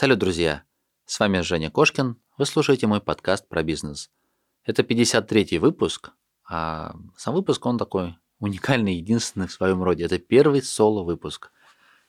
Салют, 0.00 0.20
друзья! 0.20 0.62
С 1.06 1.18
вами 1.18 1.40
Женя 1.40 1.72
Кошкин. 1.72 2.22
Вы 2.36 2.46
слушаете 2.46 2.86
мой 2.86 3.00
подкаст 3.00 3.48
про 3.48 3.64
бизнес. 3.64 4.12
Это 4.62 4.82
53-й 4.82 5.58
выпуск, 5.58 6.12
а 6.48 6.94
сам 7.16 7.34
выпуск, 7.34 7.66
он 7.66 7.78
такой 7.78 8.16
уникальный, 8.38 8.94
единственный 8.94 9.48
в 9.48 9.52
своем 9.52 9.82
роде. 9.82 10.04
Это 10.04 10.20
первый 10.20 10.62
соло-выпуск. 10.62 11.50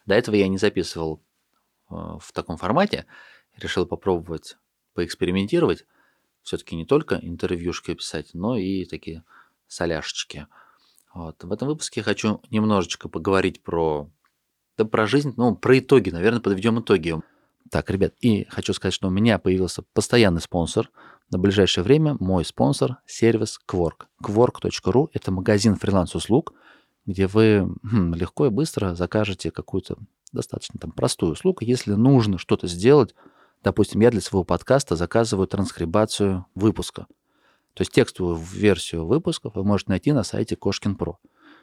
До 0.05 0.13
этого 0.13 0.35
я 0.35 0.47
не 0.47 0.59
записывал 0.59 1.23
э, 1.89 1.95
в 1.95 2.31
таком 2.31 2.57
формате. 2.57 3.07
Решил 3.57 3.87
попробовать 3.87 4.57
поэкспериментировать. 4.93 5.87
Все-таки 6.43 6.75
не 6.75 6.85
только 6.85 7.15
интервьюшки 7.15 7.95
писать, 7.95 8.35
но 8.35 8.55
и 8.55 8.85
такие 8.85 9.23
соляшечки. 9.65 10.45
Вот. 11.11 11.43
В 11.43 11.51
этом 11.51 11.67
выпуске 11.67 12.01
я 12.01 12.03
хочу 12.03 12.39
немножечко 12.51 13.09
поговорить 13.09 13.63
про, 13.63 14.11
да, 14.77 14.85
про 14.85 15.07
жизнь, 15.07 15.33
ну, 15.37 15.55
про 15.55 15.79
итоги, 15.79 16.11
наверное, 16.11 16.39
подведем 16.39 16.79
итоги. 16.79 17.19
Так, 17.71 17.89
ребят, 17.91 18.13
и 18.19 18.45
хочу 18.49 18.73
сказать, 18.73 18.93
что 18.93 19.07
у 19.07 19.11
меня 19.11 19.37
появился 19.37 19.83
постоянный 19.93 20.41
спонсор. 20.41 20.89
На 21.29 21.37
ближайшее 21.37 21.83
время 21.83 22.17
мой 22.19 22.43
спонсор– 22.43 22.97
сервис 23.05 23.59
Quark. 23.67 24.07
Quark.ru– 24.23 25.09
это 25.13 25.31
магазин 25.31 25.75
фриланс-услуг, 25.75 26.53
где 27.05 27.27
вы 27.27 27.69
хм, 27.83 28.15
легко 28.15 28.47
и 28.47 28.49
быстро 28.49 28.95
закажете 28.95 29.51
какую-то 29.51 29.97
достаточно 30.31 30.79
там 30.79 30.91
простую 30.91 31.33
услугу. 31.33 31.59
Если 31.61 31.93
нужно 31.93 32.39
что-то 32.39 32.67
сделать, 32.67 33.13
допустим, 33.63 34.01
я 34.01 34.09
для 34.09 34.21
своего 34.21 34.43
подкаста 34.43 34.95
заказываю 34.95 35.47
транскрибацию 35.47 36.47
выпуска. 36.55 37.05
То 37.75 37.81
есть 37.81 37.91
текстовую 37.91 38.35
версию 38.35 39.05
выпусков 39.05 39.55
вы 39.55 39.63
можете 39.63 39.91
найти 39.91 40.11
на 40.11 40.23
сайте 40.23 40.55
Кошкин 40.55 40.95
Про. 40.95 41.19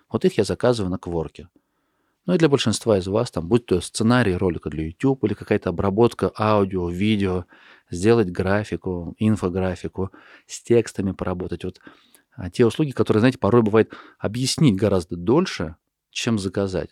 Вот 0.08 0.24
их 0.24 0.38
я 0.38 0.44
заказываю 0.44 0.90
на 0.90 0.98
Кворке. 0.98 1.48
Ну 2.26 2.34
и 2.34 2.38
для 2.38 2.48
большинства 2.48 2.98
из 2.98 3.06
вас, 3.06 3.30
там, 3.30 3.48
будь 3.48 3.66
то 3.66 3.80
сценарий 3.80 4.36
ролика 4.36 4.68
для 4.68 4.84
YouTube 4.86 5.24
или 5.24 5.34
какая-то 5.34 5.70
обработка 5.70 6.32
аудио, 6.36 6.88
видео, 6.88 7.44
сделать 7.88 8.30
графику, 8.30 9.14
инфографику, 9.18 10.10
с 10.46 10.60
текстами 10.60 11.12
поработать. 11.12 11.64
Вот 11.64 11.80
а 12.36 12.50
те 12.50 12.66
услуги, 12.66 12.90
которые, 12.90 13.20
знаете, 13.20 13.38
порой 13.38 13.62
бывает 13.62 13.94
объяснить 14.18 14.76
гораздо 14.76 15.16
дольше, 15.16 15.76
чем 16.10 16.38
заказать. 16.38 16.90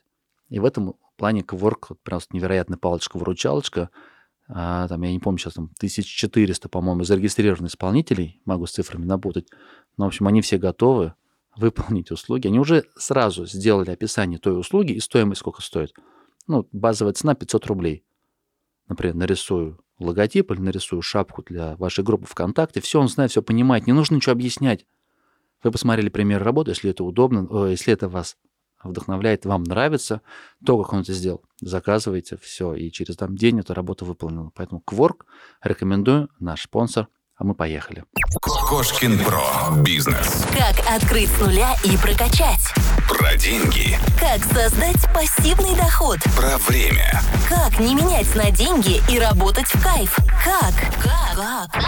И 0.49 0.59
в 0.59 0.65
этом 0.65 0.95
плане 1.17 1.43
Quark 1.43 1.97
просто 2.03 2.35
невероятная 2.35 2.79
палочка-выручалочка. 2.79 3.91
А, 4.49 4.89
там, 4.89 5.03
я 5.03 5.13
не 5.13 5.19
помню, 5.19 5.39
сейчас 5.39 5.55
там 5.55 5.65
1400, 5.77 6.69
по-моему, 6.69 7.05
зарегистрированных 7.05 7.73
исполнителей, 7.73 8.41
могу 8.45 8.67
с 8.67 8.73
цифрами 8.73 9.05
напутать. 9.05 9.49
Но, 9.97 10.05
в 10.05 10.09
общем, 10.09 10.27
они 10.29 10.41
все 10.41 10.59
готовы 10.59 11.15
выполнить 11.57 12.11
услуги, 12.11 12.47
они 12.47 12.59
уже 12.59 12.85
сразу 12.97 13.47
сделали 13.47 13.91
описание 13.91 14.39
той 14.39 14.59
услуги 14.59 14.93
и 14.93 15.01
стоимость 15.01 15.41
сколько 15.41 15.63
стоит. 15.63 15.95
Ну, 16.47 16.69
базовая 16.73 17.13
цена 17.15 17.35
500 17.35 17.67
рублей. 17.67 18.05
Например, 18.89 19.15
нарисую 19.15 19.81
логотип 19.99 20.51
или 20.51 20.61
нарисую 20.61 21.01
шапку 21.03 21.43
для 21.43 21.77
вашей 21.77 22.05
группы 22.05 22.27
ВКонтакте. 22.27 22.81
Все 22.81 23.01
он 23.01 23.09
знает, 23.09 23.31
все 23.31 23.43
понимает, 23.43 23.87
не 23.87 23.93
нужно 23.93 24.17
ничего 24.17 24.33
объяснять. 24.33 24.87
Вы 25.63 25.71
посмотрели 25.71 26.11
пример 26.11 26.43
работы, 26.43 26.73
если 26.73 26.91
это 26.91 27.05
удобно, 27.05 27.67
если 27.69 27.93
это 27.93 28.09
вас 28.09 28.37
вдохновляет, 28.83 29.47
вам 29.47 29.63
нравится, 29.63 30.21
то, 30.65 30.83
как 30.83 30.93
он 30.93 31.01
это 31.01 31.15
сделал, 31.15 31.43
заказывайте, 31.59 32.37
все, 32.37 32.75
и 32.75 32.91
через 32.91 33.17
там 33.17 33.35
день 33.35 33.61
эта 33.61 33.73
работа 33.73 34.05
выполнена. 34.05 34.51
Поэтому 34.55 34.83
Quark 34.87 35.23
рекомендую, 35.63 36.29
наш 36.39 36.65
спонсор– 36.65 37.09
а 37.37 37.45
мы 37.45 37.55
поехали. 37.55 38.05
Кошкин 38.41 39.25
Про. 39.25 39.73
Бизнес. 39.83 40.45
Как 40.53 40.79
открыть 40.89 41.29
с 41.31 41.41
нуля 41.41 41.75
и 41.83 41.97
прокачать. 41.97 42.73
Про 43.09 43.37
деньги. 43.37 43.99
Как 44.21 44.45
создать 44.45 45.03
пассивный 45.13 45.75
доход. 45.77 46.19
Про 46.37 46.59
время. 46.59 47.21
Как 47.49 47.79
не 47.81 47.95
менять 47.95 48.33
на 48.37 48.51
деньги 48.51 49.03
и 49.13 49.19
работать 49.19 49.67
в 49.67 49.83
кайф. 49.83 50.17
Как? 50.45 50.75
Как? 51.03 51.71
Как? 51.73 51.85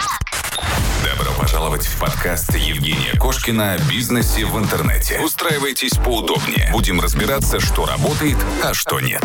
Добро 1.04 1.32
пожаловать 1.38 1.86
в 1.86 2.00
подкаст 2.00 2.56
Евгения 2.56 3.16
Кошкина 3.18 3.74
о 3.74 3.78
бизнесе 3.88 4.44
в 4.44 4.58
интернете. 4.58 5.20
Устраивайтесь 5.20 5.96
поудобнее. 5.96 6.70
Будем 6.72 7.00
разбираться, 7.00 7.60
что 7.60 7.86
работает, 7.86 8.38
а 8.64 8.74
что 8.74 8.98
нет. 8.98 9.22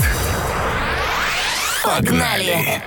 Погнали! 1.83 2.83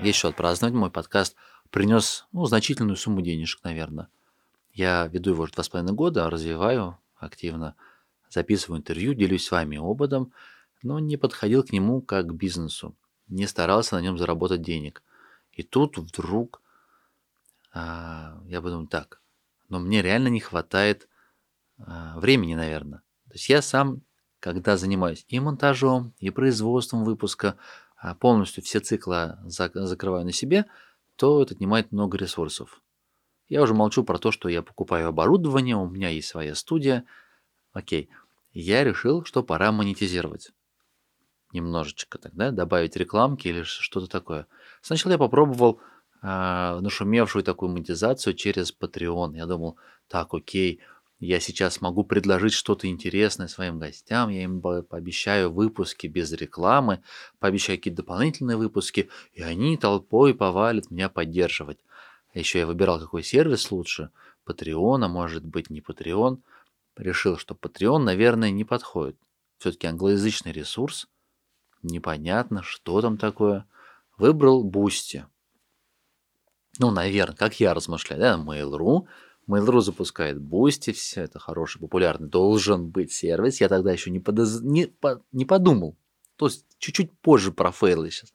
Еще 0.00 0.28
отпраздновать 0.28 0.74
мой 0.74 0.90
подкаст– 0.90 1.34
принес 1.72 2.26
ну, 2.32 2.44
значительную 2.44 2.96
сумму 2.96 3.22
денежек, 3.22 3.64
наверное. 3.64 4.08
Я 4.72 5.06
веду 5.08 5.30
его 5.30 5.42
уже 5.42 5.52
два 5.52 5.64
с 5.64 5.68
половиной 5.68 5.94
года, 5.94 6.30
развиваю 6.30 6.98
активно, 7.16 7.74
записываю 8.30 8.78
интервью, 8.78 9.14
делюсь 9.14 9.46
с 9.46 9.50
вами 9.50 9.78
опытом, 9.78 10.32
но 10.82 10.98
не 10.98 11.16
подходил 11.16 11.64
к 11.64 11.72
нему 11.72 12.02
как 12.02 12.28
к 12.28 12.32
бизнесу, 12.32 12.94
не 13.26 13.46
старался 13.46 13.96
на 13.96 14.02
нем 14.02 14.18
заработать 14.18 14.62
денег. 14.62 15.02
И 15.52 15.62
тут 15.62 15.96
вдруг 15.96 16.60
а, 17.72 18.38
я 18.46 18.60
подумал 18.60 18.86
так, 18.86 19.20
но 19.68 19.78
мне 19.78 20.02
реально 20.02 20.28
не 20.28 20.40
хватает 20.40 21.08
а, 21.78 22.18
времени, 22.18 22.54
наверное. 22.54 23.00
То 23.28 23.34
есть 23.34 23.48
я 23.48 23.62
сам, 23.62 24.02
когда 24.40 24.76
занимаюсь 24.76 25.24
и 25.28 25.40
монтажом, 25.40 26.12
и 26.18 26.28
производством 26.30 27.04
выпуска, 27.04 27.56
а 27.96 28.14
полностью 28.14 28.62
все 28.62 28.80
циклы 28.80 29.38
закрываю 29.46 30.26
на 30.26 30.32
себе– 30.32 30.66
то 31.22 31.40
это 31.40 31.54
отнимает 31.54 31.92
много 31.92 32.18
ресурсов. 32.18 32.82
Я 33.48 33.62
уже 33.62 33.74
молчу 33.74 34.02
про 34.02 34.18
то, 34.18 34.32
что 34.32 34.48
я 34.48 34.60
покупаю 34.60 35.06
оборудование, 35.06 35.76
у 35.76 35.88
меня 35.88 36.08
есть 36.08 36.26
своя 36.26 36.56
студия. 36.56 37.04
Окей, 37.72 38.10
я 38.50 38.82
решил, 38.82 39.24
что 39.24 39.44
пора 39.44 39.70
монетизировать. 39.70 40.50
Немножечко 41.52 42.18
тогда 42.18 42.50
добавить 42.50 42.96
рекламки 42.96 43.46
или 43.46 43.62
что-то 43.62 44.08
такое. 44.08 44.48
Сначала 44.80 45.12
я 45.12 45.18
попробовал 45.18 45.78
э, 46.22 46.26
нашумевшую 46.80 47.44
такую 47.44 47.70
монетизацию 47.70 48.34
через 48.34 48.76
Patreon. 48.76 49.36
Я 49.36 49.46
думал, 49.46 49.78
так, 50.08 50.34
окей, 50.34 50.80
я 51.26 51.38
сейчас 51.38 51.80
могу 51.80 52.02
предложить 52.02 52.52
что-то 52.52 52.88
интересное 52.88 53.46
своим 53.46 53.78
гостям, 53.78 54.28
я 54.28 54.42
им 54.42 54.60
пообещаю 54.60 55.52
выпуски 55.52 56.08
без 56.08 56.32
рекламы, 56.32 57.00
пообещаю 57.38 57.78
какие-то 57.78 58.02
дополнительные 58.02 58.56
выпуски, 58.56 59.08
и 59.32 59.40
они 59.40 59.76
толпой 59.76 60.34
повалят 60.34 60.90
меня 60.90 61.08
поддерживать. 61.08 61.78
А 62.34 62.40
еще 62.40 62.58
я 62.58 62.66
выбирал, 62.66 62.98
какой 62.98 63.22
сервис 63.22 63.70
лучше, 63.70 64.10
Patreon, 64.46 65.04
а 65.04 65.08
может 65.08 65.44
быть 65.44 65.70
не 65.70 65.80
Patreon. 65.80 66.40
Решил, 66.96 67.38
что 67.38 67.54
Patreon, 67.54 67.98
наверное, 67.98 68.50
не 68.50 68.64
подходит. 68.64 69.16
Все-таки 69.58 69.86
англоязычный 69.86 70.50
ресурс, 70.50 71.06
непонятно, 71.82 72.64
что 72.64 73.00
там 73.00 73.16
такое. 73.16 73.64
Выбрал 74.18 74.68
Boosty. 74.68 75.24
Ну, 76.80 76.90
наверное, 76.90 77.36
как 77.36 77.60
я 77.60 77.74
размышляю, 77.74 78.20
да, 78.20 78.36
Mail.ru, 78.36 79.06
Mail.ru 79.48 79.80
запускает 79.80 80.38
Boosty, 80.38 80.92
все 80.92 81.22
это 81.22 81.38
хороший, 81.38 81.80
популярный, 81.80 82.28
должен 82.28 82.88
быть 82.88 83.12
сервис. 83.12 83.60
Я 83.60 83.68
тогда 83.68 83.92
еще 83.92 84.10
не, 84.10 84.20
подоз... 84.20 84.60
не, 84.60 84.86
по... 84.86 85.22
не 85.32 85.44
подумал. 85.44 85.96
То 86.36 86.46
есть 86.46 86.66
чуть-чуть 86.78 87.12
позже 87.20 87.52
профейлил 87.52 88.10
сейчас. 88.10 88.32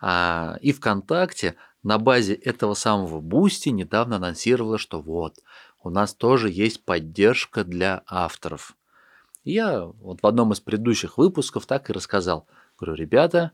А, 0.00 0.58
и 0.60 0.72
ВКонтакте 0.72 1.54
на 1.82 1.98
базе 1.98 2.34
этого 2.34 2.74
самого 2.74 3.20
Boosty 3.20 3.70
недавно 3.70 4.16
анонсировала, 4.16 4.78
что 4.78 5.00
вот, 5.00 5.38
у 5.82 5.90
нас 5.90 6.14
тоже 6.14 6.50
есть 6.50 6.84
поддержка 6.84 7.64
для 7.64 8.02
авторов. 8.06 8.76
Я 9.44 9.84
вот 9.84 10.22
в 10.22 10.26
одном 10.26 10.52
из 10.52 10.60
предыдущих 10.60 11.18
выпусков 11.18 11.66
так 11.66 11.90
и 11.90 11.92
рассказал. 11.92 12.46
Говорю, 12.78 12.94
ребята, 12.94 13.52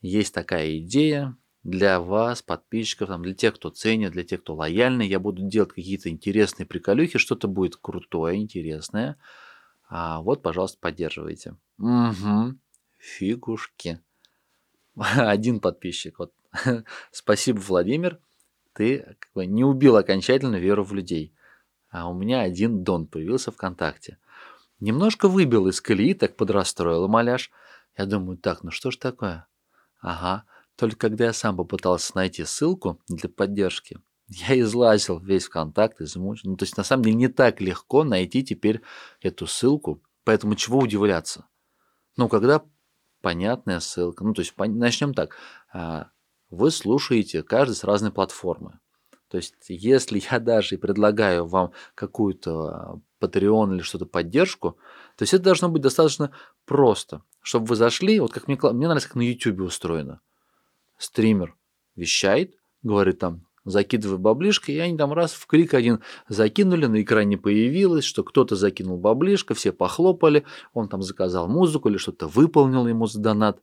есть 0.00 0.34
такая 0.34 0.78
идея, 0.78 1.36
для 1.66 1.98
вас, 1.98 2.42
подписчиков, 2.42 3.08
там, 3.08 3.22
для 3.22 3.34
тех, 3.34 3.56
кто 3.56 3.70
ценит, 3.70 4.12
для 4.12 4.22
тех, 4.22 4.40
кто 4.40 4.54
лояльный. 4.54 5.08
Я 5.08 5.18
буду 5.18 5.42
делать 5.42 5.72
какие-то 5.72 6.08
интересные 6.08 6.64
приколюхи, 6.64 7.18
что-то 7.18 7.48
будет 7.48 7.76
крутое, 7.76 8.36
интересное. 8.36 9.16
А 9.88 10.20
вот, 10.20 10.42
пожалуйста, 10.42 10.78
поддерживайте. 10.80 11.56
Угу. 11.78 12.54
Фигушки. 12.98 14.00
Один 14.94 15.58
подписчик. 15.58 16.20
Вот. 16.20 16.32
Спасибо, 17.10 17.58
Владимир. 17.58 18.20
Ты 18.72 19.16
не 19.34 19.64
убил 19.64 19.96
окончательно 19.96 20.56
веру 20.56 20.84
в 20.84 20.94
людей. 20.94 21.34
А 21.90 22.08
у 22.08 22.14
меня 22.14 22.42
один 22.42 22.84
дон 22.84 23.06
появился 23.06 23.50
ВКонтакте. 23.50 24.18
Немножко 24.80 25.28
выбил 25.28 25.66
из 25.66 25.80
колеи, 25.80 26.12
так 26.14 26.36
подрастроил 26.36 27.08
маляш. 27.08 27.50
Я 27.96 28.04
думаю, 28.06 28.36
так, 28.36 28.62
ну 28.62 28.70
что 28.70 28.90
ж 28.90 28.98
такое? 28.98 29.46
Ага. 30.00 30.44
Только 30.76 30.96
когда 30.96 31.26
я 31.26 31.32
сам 31.32 31.56
попытался 31.56 32.12
найти 32.14 32.44
ссылку 32.44 33.00
для 33.08 33.28
поддержки, 33.28 33.98
я 34.28 34.58
излазил 34.60 35.18
весь 35.20 35.46
ВКонтакт, 35.46 36.00
измучен. 36.00 36.50
Ну, 36.50 36.56
то 36.56 36.64
есть, 36.64 36.76
на 36.76 36.84
самом 36.84 37.04
деле, 37.04 37.16
не 37.16 37.28
так 37.28 37.60
легко 37.60 38.04
найти 38.04 38.44
теперь 38.44 38.82
эту 39.20 39.46
ссылку. 39.46 40.02
Поэтому 40.24 40.56
чего 40.56 40.80
удивляться? 40.80 41.46
Ну, 42.16 42.28
когда 42.28 42.62
понятная 43.22 43.80
ссылка. 43.80 44.24
Ну, 44.24 44.34
то 44.34 44.40
есть, 44.40 44.54
начнем 44.58 45.14
так. 45.14 45.36
А, 45.72 46.10
вы 46.50 46.70
слушаете 46.70 47.42
каждый 47.42 47.74
с 47.74 47.84
разной 47.84 48.12
платформы. 48.12 48.80
То 49.28 49.36
есть, 49.38 49.54
если 49.68 50.22
я 50.30 50.38
даже 50.38 50.74
и 50.74 50.78
предлагаю 50.78 51.46
вам 51.46 51.72
какую-то 51.94 53.00
Patreon 53.20 53.74
или 53.74 53.82
что-то 53.82 54.06
поддержку, 54.06 54.78
то 55.16 55.22
есть 55.22 55.34
это 55.34 55.44
должно 55.44 55.68
быть 55.68 55.82
достаточно 55.82 56.32
просто, 56.64 57.22
чтобы 57.40 57.66
вы 57.66 57.76
зашли, 57.76 58.20
вот 58.20 58.32
как 58.32 58.46
мне, 58.46 58.58
мне 58.62 58.86
нравится, 58.86 59.08
как 59.08 59.16
на 59.16 59.22
YouTube 59.22 59.60
устроено. 59.60 60.20
Стример 60.98 61.56
вещает, 61.94 62.54
говорит 62.82 63.18
там, 63.18 63.46
закидывай 63.64 64.18
баблишко, 64.18 64.72
и 64.72 64.78
они 64.78 64.96
там 64.96 65.12
раз 65.12 65.32
в 65.32 65.46
клик 65.46 65.74
один 65.74 66.00
закинули, 66.28 66.86
на 66.86 67.02
экране 67.02 67.36
появилось, 67.36 68.04
что 68.04 68.24
кто-то 68.24 68.56
закинул 68.56 68.96
баблишко, 68.96 69.54
все 69.54 69.72
похлопали, 69.72 70.44
он 70.72 70.88
там 70.88 71.02
заказал 71.02 71.48
музыку 71.48 71.88
или 71.88 71.96
что-то 71.96 72.28
выполнил 72.28 72.86
ему 72.86 73.06
за 73.06 73.20
донат. 73.20 73.60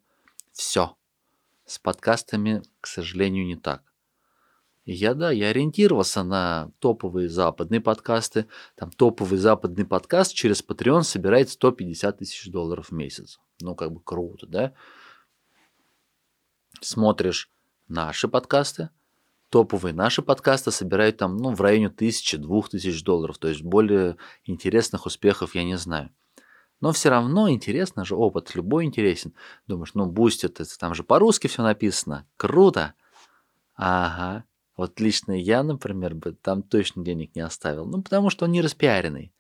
Все. 0.52 0.96
С 1.66 1.80
подкастами, 1.80 2.62
к 2.82 2.88
сожалению, 2.88 3.46
не 3.46 3.56
так. 3.56 3.82
Я, 4.86 5.14
да, 5.14 5.32
я 5.32 5.48
ориентировался 5.48 6.24
на 6.24 6.72
топовые 6.80 7.30
западные 7.30 7.80
подкасты. 7.80 8.48
Там 8.76 8.92
топовый 8.92 9.40
западный 9.40 9.86
подкаст 9.86 10.34
через 10.34 10.62
Patreon 10.62 11.04
собирает 11.04 11.50
150 11.50 12.18
тысяч 12.18 12.52
долларов 12.52 12.90
в 12.90 12.92
месяц. 12.92 13.40
Ну, 13.62 13.76
как 13.76 13.94
бы 13.94 14.02
круто, 14.02 14.46
да? 14.46 14.74
Смотришь 16.84 17.50
наши 17.88 18.28
подкасты, 18.28 18.90
топовые 19.50 19.94
наши 19.94 20.22
подкасты 20.22 20.72
собирают 20.72 21.18
там, 21.18 21.38
ну, 21.38 21.54
в 21.54 21.62
районе 21.62 21.90
тысячи-двух 21.90 22.70
тысяч 22.70 23.04
долларов. 23.04 23.38
То 23.38 23.48
есть 23.48 23.62
более 23.62 24.18
интересных 24.46 25.06
успехов 25.06 25.56
я 25.56 25.64
не 25.64 25.78
знаю. 25.78 26.10
Но 26.82 26.92
все 26.92 27.10
равно 27.10 27.50
интересно 27.50 28.04
же, 28.04 28.16
опыт 28.16 28.54
любой 28.56 28.84
интересен. 28.84 29.34
Думаешь, 29.68 29.94
ну, 29.94 30.06
Бусти, 30.08 30.48
это 30.48 30.66
там 30.78 30.94
же 30.94 31.04
по-русски 31.04 31.48
все 31.48 31.64
написано. 31.64 32.28
Круто. 32.36 32.96
Ага. 33.76 34.44
Вот 34.76 35.00
лично 35.00 35.32
я, 35.32 35.64
например, 35.64 36.16
бы 36.16 36.34
там 36.34 36.64
точно 36.64 37.06
денег 37.06 37.34
не 37.36 37.42
оставил. 37.42 37.86
Ну, 37.86 38.02
потому 38.02 38.30
что 38.30 38.44
он 38.44 38.52
не 38.52 38.62
распиаренный. 38.62 39.34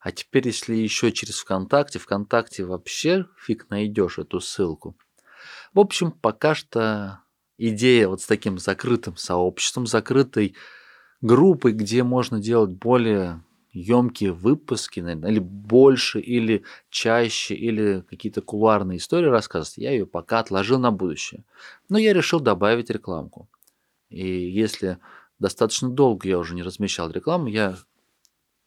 А 0.00 0.12
теперь, 0.12 0.48
если 0.48 0.74
еще 0.74 1.12
через 1.12 1.38
ВКонтакте, 1.38 1.98
ВКонтакте 1.98 2.64
вообще 2.64 3.24
фиг 3.38 3.70
найдешь 3.70 4.18
эту 4.18 4.40
ссылку. 4.40 4.94
В 5.74 5.80
общем, 5.80 6.12
пока 6.12 6.54
что 6.54 7.20
идея 7.58 8.08
вот 8.08 8.22
с 8.22 8.26
таким 8.26 8.58
закрытым 8.58 9.16
сообществом, 9.16 9.86
закрытой 9.86 10.54
группой, 11.20 11.72
где 11.72 12.04
можно 12.04 12.40
делать 12.40 12.70
более 12.70 13.42
емкие 13.72 14.32
выпуски, 14.32 15.00
наверное, 15.00 15.32
или 15.32 15.40
больше, 15.40 16.20
или 16.20 16.62
чаще, 16.90 17.56
или 17.56 18.04
какие-то 18.08 18.40
кулуарные 18.40 18.98
истории 18.98 19.26
рассказывать, 19.26 19.78
я 19.78 19.90
ее 19.90 20.06
пока 20.06 20.38
отложил 20.38 20.78
на 20.78 20.92
будущее. 20.92 21.44
Но 21.88 21.98
я 21.98 22.12
решил 22.12 22.38
добавить 22.38 22.90
рекламку. 22.90 23.48
И 24.10 24.26
если 24.26 24.98
достаточно 25.40 25.88
долго 25.90 26.28
я 26.28 26.38
уже 26.38 26.54
не 26.54 26.62
размещал 26.62 27.10
рекламу, 27.10 27.48
я 27.48 27.76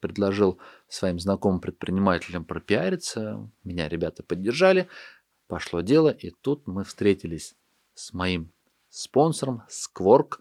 предложил 0.02 0.60
своим 0.90 1.20
знакомым 1.20 1.62
предпринимателям 1.62 2.44
пропиариться, 2.44 3.50
меня 3.64 3.88
ребята 3.88 4.24
поддержали, 4.24 4.90
пошло 5.48 5.82
дело, 5.82 6.10
и 6.10 6.32
тут 6.42 6.68
мы 6.68 6.84
встретились 6.84 7.56
с 7.94 8.14
моим 8.14 8.52
спонсором, 8.90 9.64
Squark, 9.70 10.40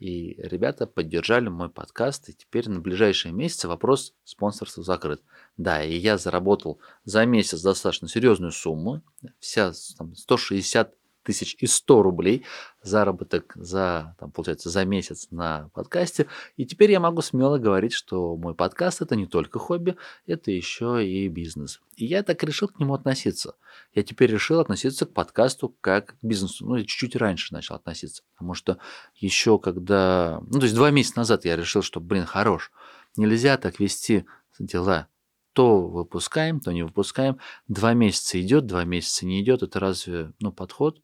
и 0.00 0.34
ребята 0.38 0.86
поддержали 0.86 1.48
мой 1.48 1.68
подкаст, 1.68 2.30
и 2.30 2.32
теперь 2.32 2.68
на 2.70 2.80
ближайшие 2.80 3.32
месяцы 3.32 3.68
вопрос 3.68 4.14
спонсорства 4.24 4.82
закрыт. 4.82 5.22
Да, 5.58 5.84
и 5.84 5.94
я 5.94 6.16
заработал 6.16 6.80
за 7.04 7.26
месяц 7.26 7.60
достаточно 7.60 8.08
серьезную 8.08 8.52
сумму, 8.52 9.02
вся 9.40 9.72
там, 9.98 10.14
160 10.14 10.94
тысяч 11.22 11.56
и 11.58 11.66
100 11.66 12.02
рублей 12.02 12.44
заработок 12.82 13.52
за, 13.56 14.16
там, 14.18 14.30
получается, 14.30 14.70
за 14.70 14.84
месяц 14.84 15.28
на 15.30 15.70
подкасте. 15.74 16.26
И 16.56 16.66
теперь 16.66 16.90
я 16.90 17.00
могу 17.00 17.22
смело 17.22 17.58
говорить, 17.58 17.92
что 17.92 18.36
мой 18.36 18.54
подкаст 18.54 19.02
это 19.02 19.16
не 19.16 19.26
только 19.26 19.58
хобби, 19.58 19.96
это 20.26 20.50
еще 20.50 21.06
и 21.06 21.28
бизнес. 21.28 21.80
И 21.96 22.06
я 22.06 22.22
так 22.22 22.42
решил 22.42 22.68
к 22.68 22.78
нему 22.80 22.94
относиться. 22.94 23.56
Я 23.92 24.02
теперь 24.02 24.30
решил 24.30 24.60
относиться 24.60 25.06
к 25.06 25.12
подкасту 25.12 25.76
как 25.80 26.18
к 26.18 26.22
бизнесу. 26.22 26.66
Ну, 26.66 26.76
я 26.76 26.84
чуть-чуть 26.84 27.16
раньше 27.16 27.52
начал 27.52 27.74
относиться. 27.74 28.22
Потому 28.34 28.54
что 28.54 28.78
еще 29.14 29.58
когда... 29.58 30.40
Ну, 30.50 30.58
то 30.58 30.64
есть 30.64 30.74
два 30.74 30.90
месяца 30.90 31.18
назад 31.18 31.44
я 31.44 31.56
решил, 31.56 31.82
что, 31.82 32.00
блин, 32.00 32.24
хорош. 32.24 32.72
Нельзя 33.16 33.56
так 33.56 33.80
вести 33.80 34.24
дела 34.58 35.08
то 35.52 35.80
выпускаем, 35.80 36.60
то 36.60 36.72
не 36.72 36.82
выпускаем. 36.82 37.38
Два 37.68 37.92
месяца 37.92 38.40
идет, 38.40 38.66
два 38.66 38.84
месяца 38.84 39.26
не 39.26 39.42
идет. 39.42 39.62
Это 39.62 39.80
разве 39.80 40.32
ну, 40.40 40.52
подход? 40.52 41.02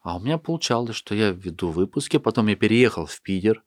А 0.00 0.16
у 0.16 0.20
меня 0.20 0.38
получалось, 0.38 0.96
что 0.96 1.14
я 1.14 1.30
веду 1.30 1.70
выпуски, 1.70 2.16
потом 2.16 2.46
я 2.46 2.56
переехал 2.56 3.06
в 3.06 3.20
Питер, 3.20 3.62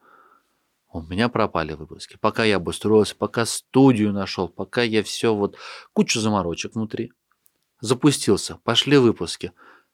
у 0.94 1.02
меня 1.02 1.28
пропали 1.28 1.74
выпуски. 1.74 2.18
Пока 2.22 2.44
я 2.44 2.58
обустроился, 2.58 3.16
пока 3.16 3.46
студию 3.46 4.14
нашел, 4.14 4.48
пока 4.48 4.84
я 4.84 5.04
все 5.04 5.34
вот 5.34 5.58
кучу 5.92 6.20
заморочек 6.20 6.76
внутри. 6.76 7.12
Запустился, 7.82 8.60
пошли 8.64 8.98
выпуски. 8.98 9.54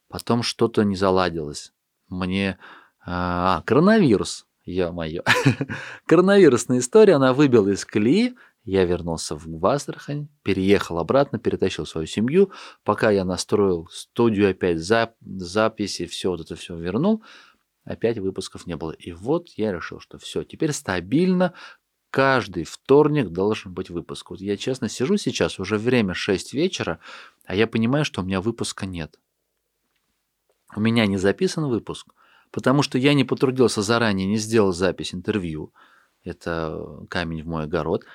Потом 0.09 0.43
что-то 0.43 0.83
не 0.83 0.97
заладилось. 0.97 1.71
Мне... 2.09 2.57
А, 3.05 3.57
а 3.57 3.61
коронавирус, 3.61 4.45
я 4.65 4.91
мое. 4.91 5.23
Коронавирусная 6.05 6.79
история, 6.79 7.15
она 7.15 7.33
выбила 7.33 7.69
из 7.69 7.85
колеи, 7.85 8.35
я 8.63 8.85
вернулся 8.85 9.35
в 9.35 9.65
Астрахань, 9.65 10.27
переехал 10.43 10.99
обратно, 10.99 11.39
перетащил 11.39 11.85
свою 11.85 12.07
семью. 12.07 12.51
Пока 12.83 13.09
я 13.09 13.25
настроил 13.25 13.87
студию 13.91 14.51
опять, 14.51 14.79
зап 14.79 15.15
записи, 15.21 16.05
все 16.05 16.29
вот 16.29 16.41
это 16.41 16.55
все 16.55 16.75
вернул, 16.77 17.23
опять 17.83 18.19
выпусков 18.19 18.67
не 18.67 18.75
было. 18.75 18.91
И 18.91 19.11
вот 19.11 19.49
я 19.49 19.71
решил, 19.71 19.99
что 19.99 20.17
все, 20.17 20.43
теперь 20.43 20.73
стабильно, 20.73 21.53
каждый 22.11 22.63
вторник 22.63 23.29
должен 23.29 23.73
быть 23.73 23.89
выпуск. 23.89 24.31
Вот 24.31 24.41
я 24.41 24.57
честно 24.57 24.89
сижу 24.89 25.17
сейчас, 25.17 25.59
уже 25.59 25.77
время 25.77 26.13
6 26.13 26.53
вечера, 26.53 26.99
а 27.45 27.55
я 27.55 27.65
понимаю, 27.65 28.05
что 28.05 28.21
у 28.21 28.25
меня 28.25 28.41
выпуска 28.41 28.85
нет. 28.85 29.19
У 30.75 30.79
меня 30.79 31.07
не 31.07 31.17
записан 31.17 31.65
выпуск, 31.65 32.13
потому 32.51 32.83
что 32.83 32.97
я 32.97 33.13
не 33.13 33.23
потрудился 33.23 33.81
заранее, 33.81 34.27
не 34.27 34.37
сделал 34.37 34.71
запись 34.71 35.13
интервью. 35.13 35.73
Это 36.23 37.05
камень 37.09 37.43
в 37.43 37.47
мой 37.47 37.63
огород. 37.63 38.05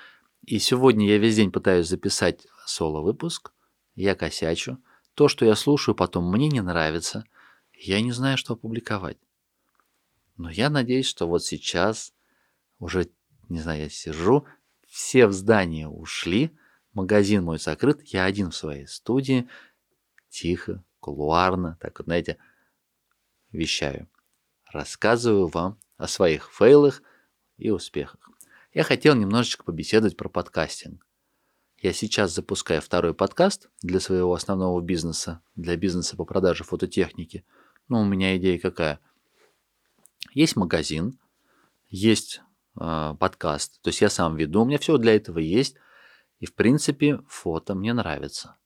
И 0.46 0.58
сегодня 0.58 1.08
я 1.08 1.16
весь 1.16 1.36
день 1.36 1.50
пытаюсь 1.50 1.88
записать 1.88 2.46
соло-выпуск, 2.66 3.52
я 3.94 4.14
косячу. 4.14 4.78
То, 5.14 5.28
что 5.28 5.46
я 5.46 5.54
слушаю 5.54 5.94
потом, 5.94 6.30
мне 6.30 6.48
не 6.48 6.60
нравится. 6.60 7.24
Я 7.72 8.00
не 8.02 8.12
знаю, 8.12 8.36
что 8.36 8.52
опубликовать. 8.52 9.16
Но 10.36 10.50
я 10.50 10.68
надеюсь, 10.68 11.06
что 11.06 11.26
вот 11.26 11.44
сейчас 11.44 12.12
уже, 12.78 13.08
не 13.48 13.60
знаю, 13.60 13.84
я 13.84 13.88
сижу, 13.88 14.46
все 14.86 15.26
в 15.26 15.32
здании 15.32 15.84
ушли, 15.84 16.50
магазин 16.92 17.44
мой 17.44 17.58
закрыт, 17.58 18.02
я 18.02 18.24
один 18.24 18.50
в 18.50 18.56
своей 18.56 18.86
студии, 18.86 19.48
тихо, 20.28 20.84
кулуарно, 21.00 21.78
так 21.80 21.98
вот, 21.98 22.06
знаете, 22.06 22.36
вещаю. 23.50 24.08
Рассказываю 24.70 25.46
вам 25.46 25.78
о 25.96 26.06
своих 26.06 26.52
фейлах 26.52 27.02
и 27.56 27.70
успехах 27.70 28.23
я 28.74 28.82
хотел 28.82 29.14
немножечко 29.14 29.64
побеседовать 29.64 30.16
про 30.16 30.28
подкастинг. 30.28 31.06
Я 31.78 31.92
сейчас 31.92 32.34
запускаю 32.34 32.82
второй 32.82 33.14
подкаст 33.14 33.68
для 33.82 34.00
своего 34.00 34.34
основного 34.34 34.80
бизнеса, 34.80 35.42
для 35.54 35.76
бизнеса 35.76 36.16
по 36.16 36.24
продаже 36.24 36.64
фототехники. 36.64 37.44
Ну, 37.88 38.00
у 38.00 38.04
меня 38.04 38.36
идея 38.36 38.58
какая? 38.58 38.98
Есть 40.32 40.56
магазин, 40.56 41.18
есть 41.88 42.40
э, 42.80 43.14
подкаст, 43.20 43.80
то 43.82 43.88
есть 43.88 44.00
я 44.00 44.10
сам 44.10 44.36
веду, 44.36 44.62
у 44.62 44.64
меня 44.64 44.78
все 44.78 44.98
для 44.98 45.14
этого 45.14 45.38
есть, 45.38 45.76
и 46.40 46.46
в 46.46 46.54
принципе 46.54 47.20
фото 47.28 47.74
мне 47.74 47.92
нравится. 47.92 48.56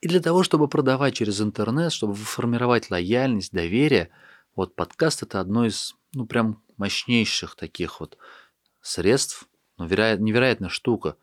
И 0.00 0.08
для 0.08 0.20
того, 0.20 0.44
чтобы 0.44 0.68
продавать 0.68 1.14
через 1.14 1.40
интернет, 1.40 1.92
чтобы 1.92 2.14
формировать 2.14 2.90
лояльность, 2.90 3.52
доверие, 3.52 4.10
вот 4.54 4.76
подкаст 4.76 5.24
это 5.24 5.40
одно 5.40 5.66
из, 5.66 5.96
ну, 6.14 6.24
прям 6.24 6.62
мощнейших 6.76 7.56
таких 7.56 8.00
вот 8.00 8.16
средств, 8.88 9.48
ну, 9.76 9.86
невероятная 9.86 10.68
штука, 10.68 11.16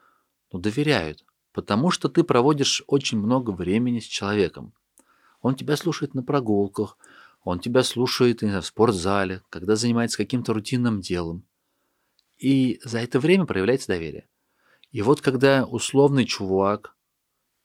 но 0.51 0.59
доверяют, 0.59 1.25
потому 1.51 1.91
что 1.91 2.09
ты 2.09 2.23
проводишь 2.23 2.83
очень 2.87 3.19
много 3.19 3.51
времени 3.51 3.99
с 3.99 4.05
человеком. 4.05 4.73
Он 5.41 5.55
тебя 5.55 5.75
слушает 5.75 6.13
на 6.13 6.23
прогулках, 6.23 6.97
он 7.43 7.59
тебя 7.59 7.83
слушает 7.83 8.39
знаю, 8.39 8.61
в 8.61 8.65
спортзале, 8.65 9.41
когда 9.49 9.75
занимается 9.75 10.17
каким-то 10.17 10.53
рутинным 10.53 11.01
делом. 11.01 11.43
И 12.37 12.79
за 12.83 12.99
это 12.99 13.19
время 13.19 13.45
проявляется 13.45 13.87
доверие. 13.87 14.27
И 14.91 15.01
вот 15.01 15.21
когда 15.21 15.65
условный 15.65 16.25
чувак 16.25 16.95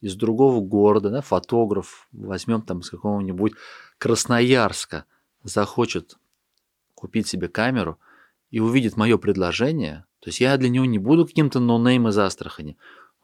из 0.01 0.17
другого 0.17 0.61
города, 0.61 1.11
да, 1.11 1.21
фотограф, 1.21 2.09
возьмем 2.13 2.63
там 2.63 2.83
с 2.83 2.91
какого-нибудь 2.91 3.53
Красноярска, 3.99 5.05
захочет 5.43 6.19
купить 6.95 7.29
себе 7.29 7.49
камеру– 7.49 7.99
и 8.51 8.61
увидит 8.61 8.97
мое 8.97 9.17
предложение, 9.19 10.05
то 10.21 10.29
есть 10.29 10.41
я 10.41 10.57
для 10.57 10.69
него 10.69 10.85
не 10.85 10.99
буду 10.99 11.27
каким-то 11.27 11.61
no 11.61 11.77
name 11.77 12.09
из 12.09 12.19
Астрахани. 12.19 12.77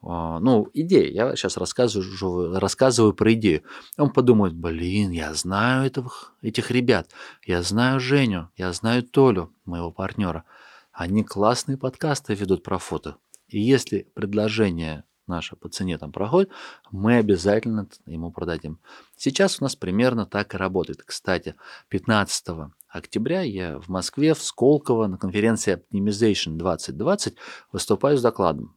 А, 0.02 0.38
ну, 0.40 0.68
идея, 0.72 1.10
я 1.10 1.36
сейчас 1.36 1.56
рассказываю, 1.56 2.58
рассказываю 2.58 3.12
про 3.12 3.32
идею. 3.34 3.62
Он 3.98 4.10
подумает, 4.10 4.54
блин, 4.54 5.10
я 5.10 5.34
знаю 5.34 5.86
этих, 5.86 6.34
этих 6.42 6.70
ребят, 6.70 7.10
я 7.44 7.62
знаю 7.62 8.00
Женю, 8.00 8.50
я 8.56 8.72
знаю 8.72 9.02
Толю, 9.02 9.52
моего 9.64 9.90
партнера. 9.90 10.44
Они 10.92 11.22
классные 11.24 11.76
подкасты 11.76 12.34
ведут 12.34 12.62
про 12.62 12.78
фото. 12.78 13.16
И 13.48 13.60
если 13.60 14.08
предложение 14.14 15.04
наша 15.26 15.56
по 15.56 15.68
цене 15.68 15.98
там 15.98 16.12
проходит, 16.12 16.50
мы 16.90 17.16
обязательно 17.16 17.88
ему 18.06 18.30
продадим. 18.30 18.78
Сейчас 19.16 19.60
у 19.60 19.64
нас 19.64 19.76
примерно 19.76 20.26
так 20.26 20.54
и 20.54 20.56
работает. 20.56 21.02
Кстати, 21.02 21.54
15 21.88 22.46
октября 22.88 23.42
я 23.42 23.78
в 23.78 23.88
Москве, 23.88 24.34
в 24.34 24.42
Сколково, 24.42 25.06
на 25.06 25.18
конференции 25.18 25.74
Optimization 25.74 26.56
2020 26.56 27.36
выступаю 27.72 28.16
с 28.16 28.22
докладом. 28.22 28.76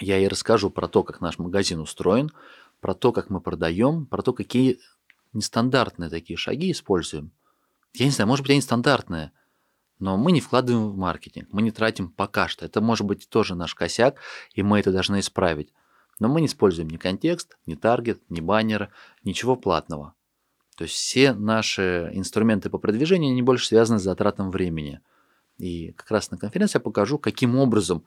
Я 0.00 0.18
и 0.18 0.28
расскажу 0.28 0.70
про 0.70 0.88
то, 0.88 1.02
как 1.02 1.20
наш 1.20 1.38
магазин 1.38 1.80
устроен, 1.80 2.30
про 2.80 2.94
то, 2.94 3.12
как 3.12 3.30
мы 3.30 3.40
продаем, 3.40 4.06
про 4.06 4.22
то, 4.22 4.32
какие 4.32 4.80
нестандартные 5.32 6.10
такие 6.10 6.36
шаги 6.36 6.72
используем. 6.72 7.30
Я 7.94 8.06
не 8.06 8.10
знаю, 8.10 8.28
может 8.28 8.42
быть, 8.42 8.52
они 8.52 8.60
стандартные, 8.60 9.32
но 9.98 10.16
мы 10.16 10.32
не 10.32 10.40
вкладываем 10.40 10.88
в 10.88 10.96
маркетинг, 10.96 11.48
мы 11.52 11.62
не 11.62 11.70
тратим 11.70 12.10
пока 12.10 12.48
что. 12.48 12.64
Это 12.64 12.80
может 12.80 13.06
быть 13.06 13.28
тоже 13.28 13.54
наш 13.54 13.74
косяк, 13.74 14.16
и 14.54 14.62
мы 14.62 14.80
это 14.80 14.92
должны 14.92 15.20
исправить. 15.20 15.72
Но 16.18 16.28
мы 16.28 16.40
не 16.40 16.46
используем 16.46 16.88
ни 16.88 16.96
контекст, 16.96 17.56
ни 17.66 17.74
таргет, 17.74 18.20
ни 18.28 18.40
баннеры, 18.40 18.90
ничего 19.24 19.56
платного. 19.56 20.14
То 20.76 20.84
есть 20.84 20.94
все 20.94 21.32
наши 21.32 22.10
инструменты 22.14 22.70
по 22.70 22.78
продвижению, 22.78 23.32
они 23.32 23.42
больше 23.42 23.66
связаны 23.66 23.98
с 23.98 24.02
затратом 24.02 24.50
времени. 24.50 25.00
И 25.58 25.92
как 25.92 26.10
раз 26.10 26.30
на 26.30 26.38
конференции 26.38 26.78
я 26.78 26.80
покажу, 26.80 27.18
каким 27.18 27.56
образом, 27.56 28.04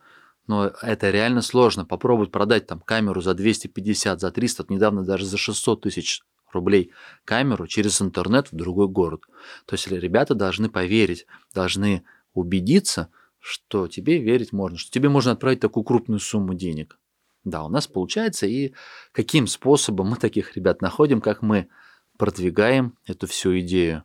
но 0.48 0.68
это 0.82 1.10
реально 1.10 1.42
сложно, 1.42 1.86
попробовать 1.86 2.32
продать 2.32 2.68
там 2.68 2.80
камеру 2.80 3.22
за 3.22 3.34
250, 3.34 4.20
за 4.20 4.32
300, 4.32 4.66
недавно 4.70 5.04
даже 5.04 5.26
за 5.26 5.38
600 5.38 5.82
тысяч 5.82 6.24
рублей 6.56 6.92
камеру 7.24 7.68
через 7.68 8.02
интернет 8.02 8.52
в 8.52 8.56
другой 8.56 8.88
город. 8.88 9.22
То 9.66 9.76
есть 9.76 9.88
ребята 9.88 10.34
должны 10.34 10.70
поверить, 10.70 11.28
должны 11.54 12.04
убедиться, 12.34 13.10
что 13.40 13.88
тебе 13.88 14.18
верить 14.18 14.52
можно, 14.52 14.78
что 14.78 14.92
тебе 14.92 15.10
можно 15.10 15.32
отправить 15.32 15.60
такую 15.60 15.84
крупную 15.84 16.20
сумму 16.20 16.56
денег. 16.56 16.98
Да, 17.44 17.64
у 17.64 17.70
нас 17.70 17.88
получается, 17.88 18.48
и 18.48 18.74
каким 19.12 19.46
способом 19.46 20.10
мы 20.10 20.16
таких 20.18 20.56
ребят 20.56 20.82
находим, 20.82 21.22
как 21.22 21.44
мы 21.44 21.68
продвигаем 22.18 22.98
эту 23.06 23.28
всю 23.28 23.60
идею, 23.60 24.04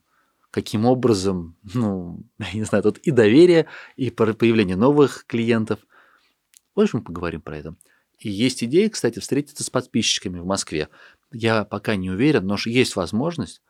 каким 0.51 0.85
образом, 0.85 1.57
ну, 1.75 2.23
я 2.39 2.53
не 2.53 2.65
знаю, 2.65 2.85
тут 2.85 2.99
и 2.99 3.11
доверие, 3.11 3.67
и 3.97 4.11
появление 4.11 4.77
новых 4.77 5.25
клиентов. 5.27 5.81
В 6.75 6.81
общем, 6.81 7.03
поговорим 7.03 7.41
про 7.41 7.57
это. 7.57 7.77
И 8.19 8.29
есть 8.29 8.63
идея, 8.63 8.91
кстати, 8.91 9.19
встретиться 9.19 9.65
с 9.65 9.71
подписчиками 9.71 10.39
в 10.39 10.45
Москве. 10.45 10.89
Я 11.33 11.65
пока 11.65 11.97
не 11.97 12.11
уверен, 12.11 12.47
но 12.47 12.57
есть 12.65 12.97
возможность. 12.97 13.63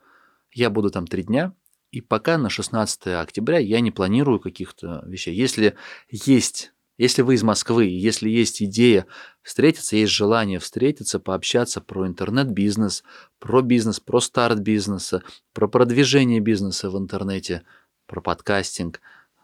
Я 0.51 0.69
буду 0.69 0.89
там 0.89 1.07
три 1.07 1.23
дня, 1.23 1.53
и 1.91 2.01
пока 2.01 2.37
на 2.37 2.49
16 2.49 3.07
октября 3.07 3.59
я 3.59 3.81
не 3.81 3.91
планирую 3.91 4.39
каких-то 4.39 5.03
вещей. 5.05 5.35
Если 5.35 5.75
есть, 6.09 6.73
если 6.97 7.21
вы 7.21 7.35
из 7.35 7.43
Москвы, 7.43 7.85
если 7.85 8.29
есть 8.29 8.63
идея 8.63 9.05
встретиться, 9.41 9.97
есть 9.97 10.11
желание 10.11 10.59
встретиться, 10.59 11.19
пообщаться 11.19 11.81
про 11.81 12.07
интернет-бизнес, 12.07 13.03
про 13.39 13.61
бизнес, 13.61 13.99
про 13.99 14.21
старт 14.21 14.59
бизнеса, 14.59 15.23
про 15.53 15.67
продвижение 15.67 16.39
бизнеса 16.39 16.89
в 16.89 16.97
интернете, 16.97 17.63
про 18.07 18.21
подкастинг, 18.21 19.01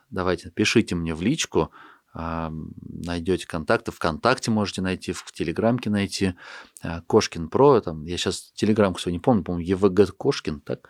давайте 0.09 0.49
пишите 0.49 0.95
мне 0.95 1.13
в 1.13 1.21
личку, 1.21 1.71
найдете 2.19 3.45
контакты, 3.45 3.91
ВКонтакте 3.91 4.49
можете 4.49 4.81
найти, 4.81 5.11
в 5.11 5.31
Телеграмке 5.31 5.89
найти, 5.89 6.33
а, 6.81 7.01
Кошкин 7.01 7.47
Про, 7.47 7.79
там, 7.81 8.05
я 8.05 8.17
сейчас 8.17 8.51
Телеграмку 8.55 8.99
свою 8.99 9.13
не 9.13 9.19
помню, 9.19 9.43
по-моему, 9.43 9.67
ЕВГ 9.67 10.15
Кошкин, 10.17 10.61
так? 10.61 10.89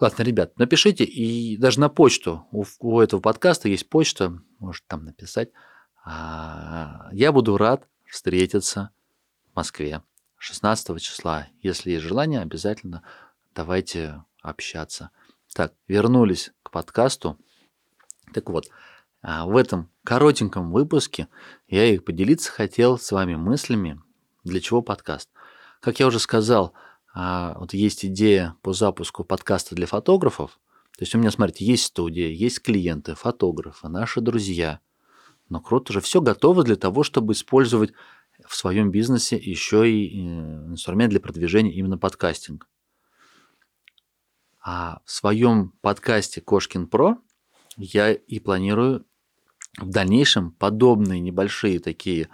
Ладно, 0.00 0.22
ребят, 0.22 0.58
напишите, 0.58 1.04
и 1.04 1.56
даже 1.56 1.78
на 1.78 1.88
почту, 1.88 2.46
у, 2.50 2.64
у 2.80 3.00
этого 3.00 3.20
подкаста 3.20 3.68
есть 3.68 3.88
почта, 3.88 4.42
можете 4.58 4.86
там 4.88 5.04
написать. 5.04 5.50
А, 6.04 7.08
я 7.12 7.30
буду 7.30 7.56
рад 7.56 7.86
встретиться 8.06 8.90
в 9.52 9.56
Москве 9.56 10.02
16 10.38 11.00
числа. 11.00 11.46
Если 11.62 11.92
есть 11.92 12.04
желание, 12.04 12.40
обязательно 12.40 13.02
давайте 13.54 14.24
общаться. 14.42 15.10
Так, 15.54 15.74
вернулись 15.86 16.52
к 16.62 16.70
подкасту. 16.70 17.38
Так 18.32 18.48
вот, 18.50 18.68
а 19.22 19.46
в 19.46 19.56
этом 19.56 19.90
коротеньком 20.04 20.70
выпуске 20.72 21.28
я 21.68 21.84
и 21.86 21.98
поделиться 21.98 22.50
хотел 22.50 22.98
с 22.98 23.12
вами 23.12 23.34
мыслями, 23.34 24.00
для 24.44 24.60
чего 24.60 24.82
подкаст. 24.82 25.28
Как 25.80 26.00
я 26.00 26.06
уже 26.06 26.18
сказал, 26.18 26.72
а, 27.14 27.56
вот 27.58 27.74
есть 27.74 28.04
идея 28.04 28.56
по 28.62 28.72
запуску 28.72 29.24
подкаста 29.24 29.74
для 29.74 29.86
фотографов. 29.86 30.58
То 30.96 31.02
есть 31.02 31.14
у 31.14 31.18
меня, 31.18 31.30
смотрите, 31.30 31.64
есть 31.64 31.84
студия, 31.84 32.28
есть 32.28 32.62
клиенты, 32.62 33.14
фотографы, 33.14 33.88
наши 33.88 34.20
друзья. 34.20 34.80
Но 35.48 35.60
круто 35.60 35.92
же, 35.92 36.00
все 36.00 36.20
готово 36.20 36.62
для 36.62 36.76
того, 36.76 37.02
чтобы 37.02 37.32
использовать 37.32 37.92
в 38.46 38.54
своем 38.54 38.90
бизнесе 38.90 39.36
еще 39.36 39.90
и 39.90 40.08
э, 40.08 40.66
инструмент 40.68 41.10
для 41.10 41.20
продвижения 41.20 41.72
именно 41.72 41.98
подкастинг. 41.98 42.68
А 44.62 45.00
в 45.04 45.10
своем 45.10 45.72
подкасте 45.80 46.40
Кошкин 46.40 46.86
Про 46.86 47.18
я 47.76 48.12
и 48.12 48.38
планирую 48.38 49.06
в 49.80 49.90
дальнейшем 49.90 50.52
подобные 50.52 51.20
небольшие 51.20 51.80
такие 51.80 52.28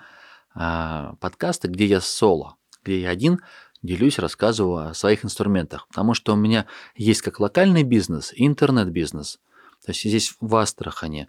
э, 0.55 1.13
подкасты, 1.21 1.69
где 1.69 1.87
я 1.87 2.01
соло, 2.01 2.57
где 2.85 3.01
я 3.01 3.11
один 3.11 3.41
делюсь, 3.83 4.19
рассказываю 4.19 4.89
о 4.89 4.95
своих 4.95 5.25
инструментах. 5.25 5.87
Потому 5.89 6.15
что 6.15 6.33
у 6.33 6.37
меня 6.37 6.67
есть 6.97 7.23
как 7.23 7.41
локальный 7.41 7.85
бизнес 7.85 8.33
и 8.33 8.47
интернет-бизнес. 8.47 9.39
То 9.85 9.91
есть 9.91 10.03
здесь 10.03 10.35
в 10.41 10.57
Астрахане 10.57 11.29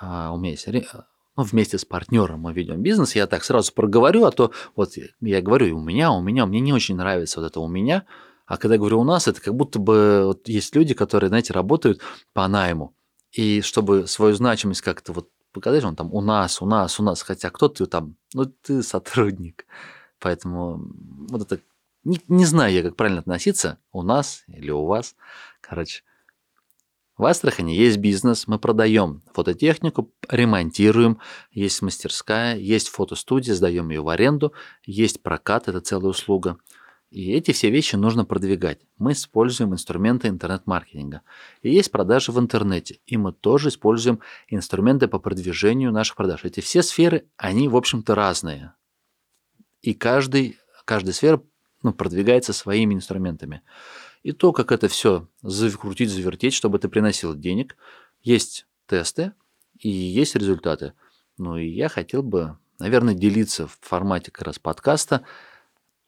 э, 0.00 0.28
у 0.30 0.36
меня 0.36 0.50
есть 0.52 0.66
ну, 1.38 1.44
вместе 1.44 1.78
с 1.78 1.84
партнером 1.84 2.40
мы 2.40 2.52
ведем 2.52 2.82
бизнес, 2.82 3.14
я 3.14 3.28
так 3.28 3.44
сразу 3.44 3.72
проговорю, 3.72 4.24
а 4.24 4.32
то 4.32 4.50
вот 4.74 4.94
я 5.20 5.40
говорю, 5.40 5.78
у 5.78 5.80
меня, 5.80 6.10
у 6.10 6.20
меня, 6.20 6.46
мне 6.46 6.58
не 6.58 6.72
очень 6.72 6.96
нравится 6.96 7.40
вот 7.40 7.46
это 7.46 7.60
у 7.60 7.68
меня, 7.68 8.04
а 8.44 8.56
когда 8.56 8.74
я 8.74 8.78
говорю 8.80 8.98
у 8.98 9.04
нас, 9.04 9.28
это 9.28 9.40
как 9.40 9.54
будто 9.54 9.78
бы 9.78 10.22
вот 10.24 10.48
есть 10.48 10.74
люди, 10.74 10.94
которые, 10.94 11.28
знаете, 11.28 11.52
работают 11.52 12.00
по 12.32 12.48
найму. 12.48 12.92
И 13.30 13.60
чтобы 13.60 14.08
свою 14.08 14.34
значимость 14.34 14.80
как-то 14.80 15.12
вот 15.12 15.28
показать, 15.52 15.84
он 15.84 15.96
там 15.96 16.12
у 16.12 16.20
нас, 16.20 16.62
у 16.62 16.66
нас, 16.66 16.98
у 17.00 17.02
нас, 17.02 17.22
хотя 17.22 17.50
кто 17.50 17.68
ты 17.68 17.86
там, 17.86 18.16
ну 18.34 18.46
ты 18.46 18.82
сотрудник. 18.82 19.66
Поэтому 20.18 20.80
вот 21.28 21.42
это, 21.42 21.62
не, 22.04 22.20
не 22.28 22.44
знаю 22.44 22.72
я, 22.72 22.82
как 22.82 22.96
правильно 22.96 23.20
относиться, 23.20 23.78
у 23.92 24.02
нас 24.02 24.44
или 24.48 24.70
у 24.70 24.84
вас. 24.84 25.14
Короче, 25.60 26.02
в 27.16 27.24
Астрахани 27.24 27.72
есть 27.72 27.98
бизнес, 27.98 28.46
мы 28.46 28.58
продаем 28.58 29.22
фототехнику, 29.32 30.12
ремонтируем, 30.28 31.18
есть 31.50 31.82
мастерская, 31.82 32.56
есть 32.56 32.88
фотостудия, 32.88 33.54
сдаем 33.54 33.90
ее 33.90 34.02
в 34.02 34.08
аренду, 34.08 34.52
есть 34.84 35.22
прокат, 35.22 35.68
это 35.68 35.80
целая 35.80 36.10
услуга– 36.10 36.58
и 37.10 37.32
эти 37.32 37.52
все 37.52 37.70
вещи 37.70 37.96
нужно 37.96 38.26
продвигать. 38.26 38.80
Мы 38.98 39.12
используем 39.12 39.72
инструменты 39.72 40.28
интернет-маркетинга. 40.28 41.22
И 41.62 41.72
есть 41.72 41.90
продажи 41.90 42.32
в 42.32 42.38
интернете. 42.38 43.00
И 43.06 43.16
мы 43.16 43.32
тоже 43.32 43.70
используем 43.70 44.20
инструменты 44.48 45.08
по 45.08 45.18
продвижению 45.18 45.90
наших 45.90 46.16
продаж. 46.16 46.44
Эти 46.44 46.60
все 46.60 46.82
сферы, 46.82 47.26
они, 47.38 47.68
в 47.68 47.76
общем-то, 47.76 48.14
разные. 48.14 48.74
И 49.80 49.94
каждый, 49.94 50.58
каждая 50.84 51.14
сфера 51.14 51.42
ну, 51.82 51.94
продвигается 51.94 52.52
своими 52.52 52.94
инструментами. 52.94 53.62
И 54.22 54.32
то, 54.32 54.52
как 54.52 54.70
это 54.70 54.88
все 54.88 55.28
закрутить, 55.40 56.10
завертеть, 56.10 56.52
чтобы 56.52 56.76
это 56.76 56.90
приносило 56.90 57.34
денег, 57.34 57.76
есть 58.20 58.66
тесты 58.86 59.32
и 59.78 59.88
есть 59.88 60.34
результаты. 60.34 60.92
Ну 61.38 61.56
и 61.56 61.68
я 61.68 61.88
хотел 61.88 62.22
бы, 62.22 62.58
наверное, 62.78 63.14
делиться 63.14 63.66
в 63.66 63.78
формате 63.80 64.30
как 64.30 64.42
раз 64.42 64.58
подкаста– 64.58 65.24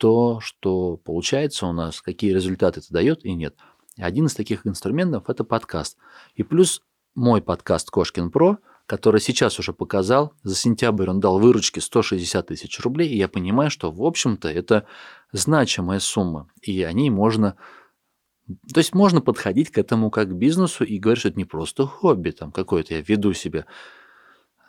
то, 0.00 0.40
что 0.40 0.96
получается 0.96 1.66
у 1.66 1.72
нас, 1.72 2.00
какие 2.00 2.32
результаты 2.32 2.80
это 2.80 2.90
дает 2.90 3.22
и 3.26 3.34
нет. 3.34 3.56
Один 3.98 4.26
из 4.26 4.34
таких 4.34 4.66
инструментов– 4.66 5.24
это 5.28 5.44
подкаст. 5.44 5.98
И 6.34 6.42
плюс 6.42 6.80
мой 7.14 7.42
подкаст 7.42 7.90
«Кошкин 7.90 8.30
Про», 8.30 8.56
который 8.86 9.20
сейчас 9.20 9.58
уже 9.58 9.74
показал, 9.74 10.32
за 10.42 10.54
сентябрь 10.54 11.10
он 11.10 11.20
дал 11.20 11.38
выручки 11.38 11.80
160 11.80 12.46
тысяч 12.46 12.80
рублей, 12.80 13.10
и 13.10 13.18
я 13.18 13.28
понимаю, 13.28 13.70
что, 13.70 13.92
в 13.92 14.02
общем-то, 14.02 14.48
это 14.48 14.86
значимая 15.32 16.00
сумма, 16.00 16.48
и 16.62 16.82
о 16.82 16.92
ней 16.92 17.10
можно 17.10 17.56
то 18.72 18.78
есть 18.78 18.94
можно 18.94 19.20
подходить 19.20 19.70
к 19.70 19.78
этому 19.78 20.10
как 20.10 20.30
к 20.30 20.32
бизнесу 20.32 20.82
и 20.82 20.98
говорить, 20.98 21.20
что 21.20 21.28
это 21.28 21.38
не 21.38 21.44
просто 21.44 21.86
хобби 21.86 22.30
там 22.30 22.50
какое-то, 22.50 22.94
я 22.94 23.02
веду 23.02 23.32
себя. 23.32 23.64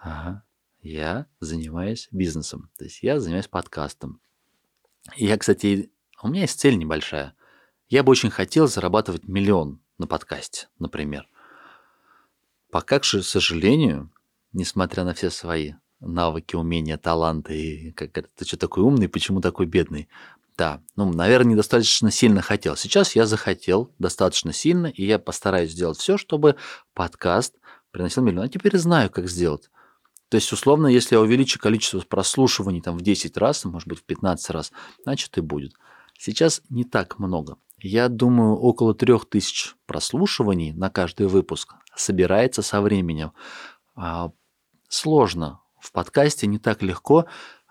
Ага, 0.01 0.43
я 0.81 1.25
занимаюсь 1.39 2.07
бизнесом, 2.11 2.69
то 2.77 2.83
есть 2.83 3.01
я 3.01 3.19
занимаюсь 3.19 3.47
подкастом. 3.47 4.21
Я, 5.15 5.37
кстати, 5.37 5.91
у 6.21 6.27
меня 6.27 6.41
есть 6.41 6.59
цель 6.59 6.77
небольшая. 6.77 7.35
Я 7.89 8.03
бы 8.03 8.11
очень 8.11 8.29
хотел 8.29 8.67
зарабатывать 8.67 9.27
миллион 9.27 9.81
на 9.97 10.07
подкасте, 10.07 10.67
например. 10.79 11.27
Пока, 12.71 12.99
к 12.99 13.05
сожалению, 13.05 14.11
несмотря 14.53 15.03
на 15.03 15.13
все 15.13 15.29
свои 15.29 15.73
навыки, 15.99 16.55
умения, 16.55 16.97
таланты, 16.97 17.59
и 17.59 17.91
как 17.91 18.17
это, 18.17 18.29
ты 18.35 18.45
что 18.45 18.57
такой 18.57 18.83
умный, 18.83 19.09
почему 19.09 19.41
такой 19.41 19.65
бедный? 19.65 20.07
Да, 20.57 20.81
ну, 20.95 21.11
наверное, 21.11 21.53
недостаточно 21.53 22.11
сильно 22.11 22.41
хотел. 22.41 22.75
Сейчас 22.75 23.15
я 23.15 23.25
захотел 23.25 23.93
достаточно 23.99 24.53
сильно, 24.53 24.87
и 24.87 25.05
я 25.05 25.19
постараюсь 25.19 25.71
сделать 25.71 25.97
все, 25.97 26.17
чтобы 26.17 26.55
подкаст 26.93 27.55
приносил 27.91 28.23
миллион. 28.23 28.45
А 28.45 28.49
теперь 28.49 28.77
знаю, 28.77 29.09
как 29.09 29.27
сделать. 29.27 29.69
То 30.31 30.35
есть, 30.35 30.49
условно, 30.53 30.87
если 30.87 31.15
я 31.15 31.19
увеличу 31.19 31.59
количество 31.59 31.99
прослушиваний 31.99 32.79
там, 32.79 32.97
в 32.97 33.01
10 33.01 33.35
раз, 33.35 33.65
может 33.65 33.89
быть, 33.89 33.99
в 33.99 34.03
15 34.03 34.49
раз, 34.51 34.71
значит 35.03 35.37
и 35.37 35.41
будет. 35.41 35.73
Сейчас 36.17 36.61
не 36.69 36.85
так 36.85 37.19
много. 37.19 37.57
Я 37.77 38.07
думаю, 38.07 38.55
около 38.55 38.95
3000 38.95 39.71
прослушиваний 39.85 40.71
на 40.71 40.89
каждый 40.89 41.27
выпуск 41.27 41.73
собирается 41.97 42.61
со 42.61 42.79
временем. 42.79 43.33
А, 43.93 44.31
сложно. 44.87 45.59
В 45.81 45.91
подкасте 45.91 46.47
не 46.47 46.59
так 46.59 46.81
легко 46.81 47.25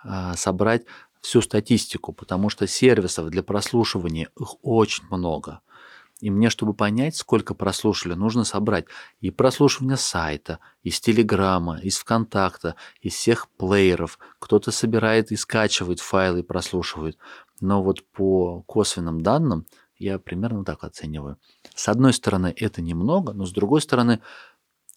а, 0.04 0.36
собрать 0.36 0.84
всю 1.22 1.40
статистику, 1.40 2.12
потому 2.12 2.50
что 2.50 2.66
сервисов 2.66 3.30
для 3.30 3.42
прослушивания 3.42 4.28
их 4.38 4.56
очень 4.60 5.04
много. 5.10 5.62
И 6.20 6.30
мне, 6.30 6.50
чтобы 6.50 6.74
понять, 6.74 7.16
сколько 7.16 7.54
прослушали, 7.54 8.14
нужно 8.14 8.44
собрать 8.44 8.84
и 9.20 9.30
прослушивание 9.30 9.96
сайта, 9.96 10.58
из 10.82 11.00
Телеграма, 11.00 11.78
из 11.78 11.98
ВКонтакта, 11.98 12.76
из 13.00 13.14
всех 13.14 13.48
плееров. 13.56 14.18
Кто-то 14.38 14.70
собирает 14.70 15.32
и 15.32 15.36
скачивает 15.36 16.00
файлы 16.00 16.40
и 16.40 16.44
прослушивает. 16.44 17.16
Но 17.60 17.82
вот 17.82 18.04
по 18.12 18.62
косвенным 18.62 19.22
данным 19.22 19.66
я 19.96 20.18
примерно 20.18 20.64
так 20.64 20.84
оцениваю. 20.84 21.38
С 21.74 21.88
одной 21.88 22.12
стороны, 22.12 22.54
это 22.56 22.82
немного, 22.82 23.32
но 23.32 23.44
с 23.46 23.52
другой 23.52 23.80
стороны, 23.80 24.20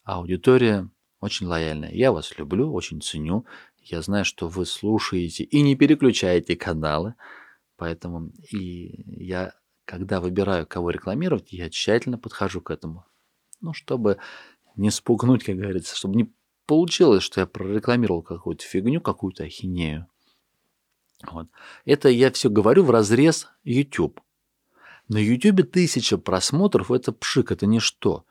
аудитория 0.03 0.89
очень 1.19 1.47
лояльная. 1.47 1.91
Я 1.91 2.11
вас 2.11 2.37
люблю, 2.37 2.73
очень 2.73 3.01
ценю. 3.01 3.45
Я 3.81 4.01
знаю, 4.01 4.25
что 4.25 4.49
вы 4.49 4.65
слушаете 4.65 5.45
и 5.45 5.61
не 5.61 5.75
переключаете 5.75 6.57
каналы. 6.57 7.15
Поэтому 7.77 8.31
и 8.51 9.03
я 9.25 9.53
когда 9.85 10.21
выбираю, 10.21 10.65
кого 10.65 10.89
рекламировать, 10.89 11.51
я 11.51 11.69
тщательно 11.69 12.17
подхожу 12.17 12.61
к 12.61 12.71
этому. 12.71 13.05
Ну, 13.61 13.73
чтобы 13.73 14.17
не 14.75 14.91
спугнуть, 14.91 15.43
как 15.43 15.55
говорится, 15.55 15.95
чтобы 15.95 16.15
не 16.15 16.33
получилось, 16.65 17.23
что 17.23 17.41
я 17.41 17.47
прорекламировал 17.47 18.21
какую-то 18.21 18.63
фигню, 18.63 19.01
какую-то 19.01 19.43
ахинею. 19.43 20.07
Вот. 21.29 21.47
Это 21.85 22.09
я 22.09 22.31
все 22.31 22.49
говорю 22.49 22.83
в 22.83 22.91
разрез 22.91 23.47
YouTube. 23.63 24.19
На 25.07 25.17
YouTube 25.17 25.69
тысяча 25.69 26.17
просмотров– 26.17 26.91
это 26.91 27.11
пшик, 27.11 27.51
это 27.51 27.65
ничто. 27.65 28.25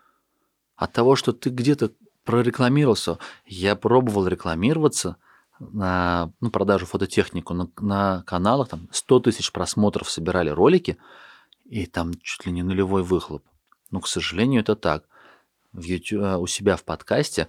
От 0.74 0.92
того, 0.92 1.16
что 1.16 1.32
ты 1.32 1.50
где-то 1.50 1.92
прорекламировался, 2.24 3.18
я 3.46 3.76
пробовал 3.76 4.26
рекламироваться 4.26 5.16
на 5.58 6.32
ну, 6.40 6.50
продажу 6.50 6.86
фототехнику 6.86 7.54
на, 7.54 7.70
на 7.78 8.22
каналах, 8.26 8.68
там 8.68 8.88
100 8.90 9.20
тысяч 9.20 9.52
просмотров 9.52 10.10
собирали 10.10 10.48
ролики– 10.48 10.96
и 11.72 11.86
там 11.86 12.12
чуть 12.20 12.44
ли 12.44 12.52
не 12.52 12.62
нулевой 12.62 13.02
выхлоп. 13.02 13.42
Но, 13.90 14.00
к 14.00 14.06
сожалению, 14.06 14.60
это 14.60 14.76
так. 14.76 15.08
В 15.72 15.82
YouTube, 15.82 16.20
э, 16.20 16.36
у 16.36 16.46
себя 16.46 16.76
в 16.76 16.84
подкасте 16.84 17.48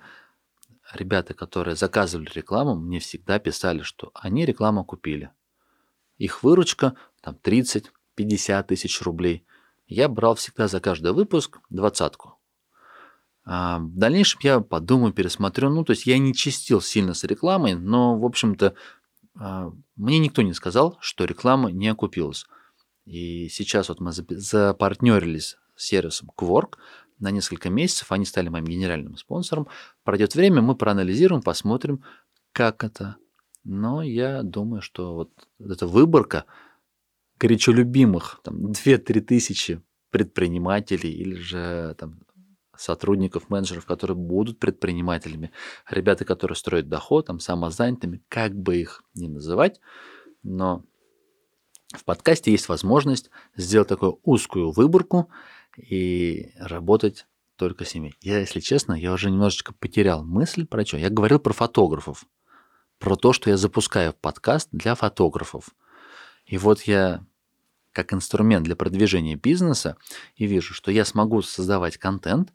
ребята, 0.94 1.34
которые 1.34 1.76
заказывали 1.76 2.30
рекламу, 2.34 2.74
мне 2.74 3.00
всегда 3.00 3.38
писали, 3.38 3.82
что 3.82 4.12
они 4.14 4.46
рекламу 4.46 4.86
купили. 4.86 5.32
Их 6.18 6.42
выручка 6.42 6.96
там 7.22 7.36
30-50 7.44 8.64
тысяч 8.64 9.02
рублей. 9.02 9.46
Я 9.88 10.08
брал 10.08 10.36
всегда 10.36 10.70
за 10.70 10.80
каждый 10.80 11.12
выпуск 11.12 11.60
двадцатку. 11.70 12.40
А 13.44 13.80
в 13.80 13.94
дальнейшем 13.94 14.40
я 14.42 14.62
подумаю, 14.62 15.12
пересмотрю. 15.12 15.70
Ну, 15.70 15.84
то 15.84 15.92
есть 15.92 16.06
я 16.06 16.18
не 16.18 16.34
чистил 16.34 16.80
сильно 16.80 17.14
с 17.14 17.26
рекламой, 17.26 17.76
но, 17.76 18.18
в 18.18 18.24
общем-то, 18.24 18.74
а, 19.36 19.74
мне 19.98 20.20
никто 20.20 20.44
не 20.44 20.54
сказал, 20.54 20.98
что 21.02 21.26
реклама 21.26 21.74
не 21.74 21.90
окупилась. 21.90 22.46
И 23.06 23.50
сейчас 23.50 23.90
вот 23.90 24.00
мы 24.00 24.12
запартнерились 24.12 25.58
с 25.76 25.86
сервисом 25.86 26.32
Quark 26.38 26.76
на 27.20 27.32
несколько 27.32 27.70
месяцев. 27.70 28.12
Они 28.12 28.26
стали 28.26 28.50
моим 28.50 28.66
генеральным 28.66 29.18
спонсором. 29.18 29.68
Пройдет 30.04 30.36
время, 30.36 30.62
мы 30.62 30.76
проанализируем, 30.76 31.42
посмотрим, 31.42 32.04
как 32.52 32.84
это. 32.84 33.18
Но 33.64 34.02
я 34.02 34.44
думаю, 34.44 34.82
что 34.82 35.14
вот 35.16 35.32
эта 35.60 35.88
выборка 35.88 36.46
горячо 37.40 37.72
любимых, 37.72 38.40
там, 38.44 38.72
2-3 38.72 39.22
тысячи 39.22 39.82
предпринимателей 40.12 41.12
или 41.12 41.36
же 41.36 41.96
там, 41.98 42.22
сотрудников, 42.76 43.50
менеджеров, 43.50 43.86
которые 43.86 44.18
будут 44.18 44.60
предпринимателями, 44.60 45.52
ребята, 45.90 46.26
которые 46.26 46.56
строят 46.56 46.90
доход, 46.90 47.28
там, 47.28 47.40
самозанятыми, 47.40 48.22
как 48.28 48.54
бы 48.54 48.78
их 48.78 49.04
ни 49.16 49.28
называть, 49.28 49.80
но 50.44 50.84
в 51.94 52.04
подкасте 52.06 52.52
есть 52.52 52.68
возможность 52.70 53.30
сделать 53.56 53.88
такую 53.88 54.20
узкую 54.24 54.72
выборку 54.72 55.30
и 55.78 56.52
работать 56.58 57.28
только 57.56 57.86
с 57.86 57.94
ними. 57.94 58.14
Я, 58.20 58.40
если 58.40 58.60
честно, 58.60 58.94
я 58.94 59.14
уже 59.14 59.30
немножечко 59.30 59.74
потерял 59.74 60.24
мысль 60.24 60.66
про 60.66 60.86
что. 60.86 60.98
Я 60.98 61.10
говорил 61.10 61.40
про 61.40 61.54
фотографов, 61.54 62.26
про 62.98 63.16
то, 63.16 63.32
что 63.32 63.50
я 63.50 63.58
запускаю 63.58 64.14
подкаст 64.14 64.70
для 64.72 64.96
фотографов. 64.96 65.70
И 66.46 66.58
вот 66.58 66.82
я 66.82 67.26
как 67.92 68.12
инструмент 68.12 68.66
для 68.66 68.76
продвижения 68.76 69.36
бизнеса 69.36 69.98
и 70.36 70.48
вижу, 70.48 70.74
что 70.74 70.92
я 70.92 71.06
смогу 71.06 71.42
создавать 71.44 71.98
контент 71.98 72.52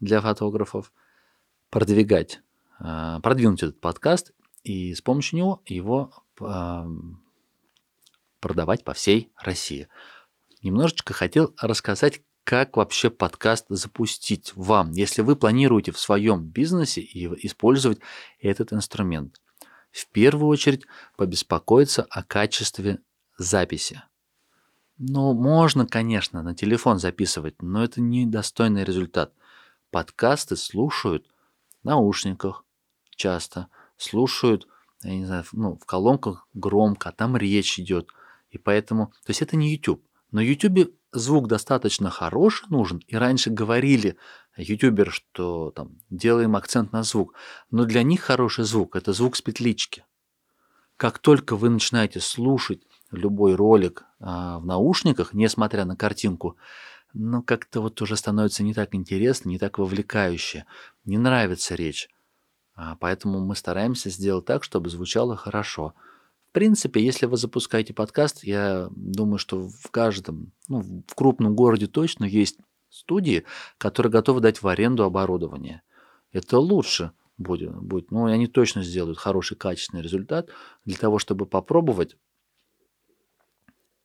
для 0.00 0.20
фотографов, 0.20 0.92
продвигать, 1.70 2.40
а, 2.80 3.20
продвинуть 3.20 3.62
этот 3.62 3.80
подкаст 3.80 4.32
и 4.64 4.94
с 4.94 5.00
помощью 5.00 5.38
него 5.38 5.62
его 5.64 6.12
продавать 8.40 8.84
по 8.84 8.94
всей 8.94 9.32
России. 9.36 9.88
Немножечко 10.62 11.14
хотел 11.14 11.54
рассказать, 11.60 12.22
как 12.44 12.76
вообще 12.76 13.10
подкаст 13.10 13.66
запустить 13.68 14.52
вам, 14.56 14.92
если 14.92 15.22
вы 15.22 15.36
планируете 15.36 15.92
в 15.92 15.98
своем 15.98 16.42
бизнесе 16.42 17.02
использовать 17.02 18.00
этот 18.40 18.72
инструмент. 18.72 19.40
В 19.92 20.06
первую 20.08 20.48
очередь 20.48 20.86
побеспокоиться 21.16 22.06
о 22.10 22.22
качестве 22.22 23.00
записи. 23.36 24.02
Ну, 24.98 25.32
можно, 25.32 25.86
конечно, 25.86 26.42
на 26.42 26.54
телефон 26.54 26.98
записывать, 26.98 27.62
но 27.62 27.82
это 27.82 28.00
недостойный 28.00 28.84
результат. 28.84 29.32
Подкасты 29.90 30.56
слушают 30.56 31.26
в 31.82 31.84
наушниках 31.84 32.64
часто, 33.16 33.68
слушают, 33.96 34.68
я 35.02 35.14
не 35.14 35.24
знаю, 35.24 35.44
ну, 35.52 35.76
в 35.76 35.86
колонках 35.86 36.46
громко, 36.52 37.08
а 37.08 37.12
там 37.12 37.36
речь 37.36 37.78
идет– 37.78 38.08
и 38.50 38.58
поэтому, 38.58 39.06
то 39.24 39.30
есть 39.30 39.42
это 39.42 39.56
не 39.56 39.72
YouTube. 39.72 40.04
Но 40.32 40.40
YouTube 40.40 40.92
звук 41.12 41.48
достаточно 41.48 42.10
хороший 42.10 42.68
нужен. 42.68 43.02
И 43.06 43.16
раньше 43.16 43.50
говорили 43.50 44.16
ютубер, 44.56 45.10
что 45.10 45.70
там 45.70 45.98
делаем 46.10 46.56
акцент 46.56 46.92
на 46.92 47.02
звук. 47.02 47.34
Но 47.70 47.84
для 47.84 48.02
них 48.02 48.20
хороший 48.20 48.64
звук– 48.64 48.96
это 48.96 49.12
звук 49.12 49.36
с 49.36 49.42
петлички. 49.42 50.04
Как 50.96 51.18
только 51.18 51.56
вы 51.56 51.70
начинаете 51.70 52.20
слушать 52.20 52.82
любой 53.10 53.54
ролик 53.54 54.04
а, 54.20 54.58
в 54.58 54.66
наушниках, 54.66 55.32
несмотря 55.32 55.84
на 55.84 55.96
картинку, 55.96 56.56
ну 57.12 57.42
как-то 57.42 57.80
вот 57.80 58.00
уже 58.02 58.16
становится 58.16 58.62
не 58.62 58.74
так 58.74 58.94
интересно, 58.94 59.48
не 59.48 59.58
так 59.58 59.78
вовлекающе, 59.78 60.66
не 61.04 61.18
нравится 61.18 61.74
речь. 61.74 62.08
А, 62.74 62.96
поэтому 62.96 63.40
мы 63.40 63.56
стараемся 63.56 64.10
сделать 64.10 64.44
так, 64.44 64.62
чтобы 64.62 64.90
звучало 64.90 65.36
хорошо– 65.36 65.94
в 66.50 66.52
принципе, 66.52 67.00
если 67.00 67.26
вы 67.26 67.36
запускаете 67.36 67.94
подкаст, 67.94 68.42
я 68.42 68.88
думаю, 68.90 69.38
что 69.38 69.68
в 69.68 69.88
каждом, 69.92 70.52
ну, 70.66 70.80
в 70.80 71.14
крупном 71.14 71.54
городе 71.54 71.86
точно 71.86 72.24
есть 72.24 72.58
студии, 72.88 73.44
которые 73.78 74.10
готовы 74.10 74.40
дать 74.40 74.60
в 74.60 74.66
аренду 74.66 75.04
оборудование. 75.04 75.82
Это 76.32 76.58
лучше 76.58 77.12
будет, 77.38 77.72
будет. 77.76 78.10
Ну, 78.10 78.24
они 78.24 78.48
точно 78.48 78.82
сделают 78.82 79.16
хороший, 79.16 79.56
качественный 79.56 80.02
результат. 80.02 80.48
Для 80.84 80.96
того, 80.96 81.20
чтобы 81.20 81.46
попробовать, 81.46 82.16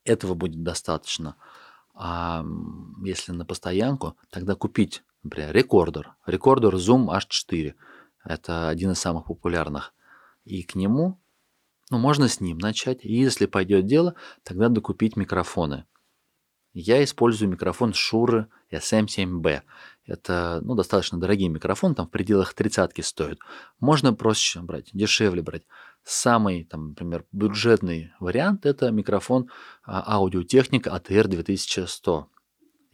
этого 0.03 0.35
будет 0.35 0.61
достаточно. 0.61 1.37
А 1.95 2.45
если 3.03 3.31
на 3.31 3.43
постоянку, 3.43 4.17
тогда 4.29 4.53
купить, 4.53 5.01
например, 5.23 5.51
рекордер. 5.51 6.15
Рекордер 6.27 6.75
Zoom 6.75 7.07
H4. 7.07 7.73
Это 8.23 8.69
один 8.69 8.91
из 8.91 8.99
самых 8.99 9.25
популярных. 9.25 9.95
И 10.43 10.61
к 10.61 10.75
нему 10.75 11.19
ну, 11.95 12.01
можно 12.01 12.27
с 12.27 12.41
ним 12.41 12.57
начать, 12.57 13.05
и 13.05 13.13
если 13.13 13.45
пойдет 13.45 13.85
дело, 13.85 14.15
тогда 14.43 14.67
докупить 14.67 15.15
микрофоны. 15.15 15.85
Я 16.73 17.01
использую 17.01 17.49
микрофон 17.49 17.91
Shure 17.91 18.47
SM7B. 18.69 19.61
Это 20.05 20.59
ну, 20.61 20.75
достаточно 20.75 21.17
дорогий 21.17 21.47
микрофон, 21.47 21.95
там 21.95 22.07
в 22.07 22.09
пределах 22.11 22.53
тридцатки 22.53 22.99
стоит. 22.99 23.39
Можно 23.79 24.13
проще 24.13 24.59
брать, 24.59 24.89
дешевле 24.91 25.41
брать. 25.41 25.63
Самый, 26.03 26.65
там, 26.65 26.89
например, 26.89 27.23
бюджетный 27.31 28.11
вариант– 28.19 28.65
это 28.67 28.91
микрофон 28.91 29.49
аудиотехника 29.87 30.89
ATR 30.89 31.27
2100 31.29 32.27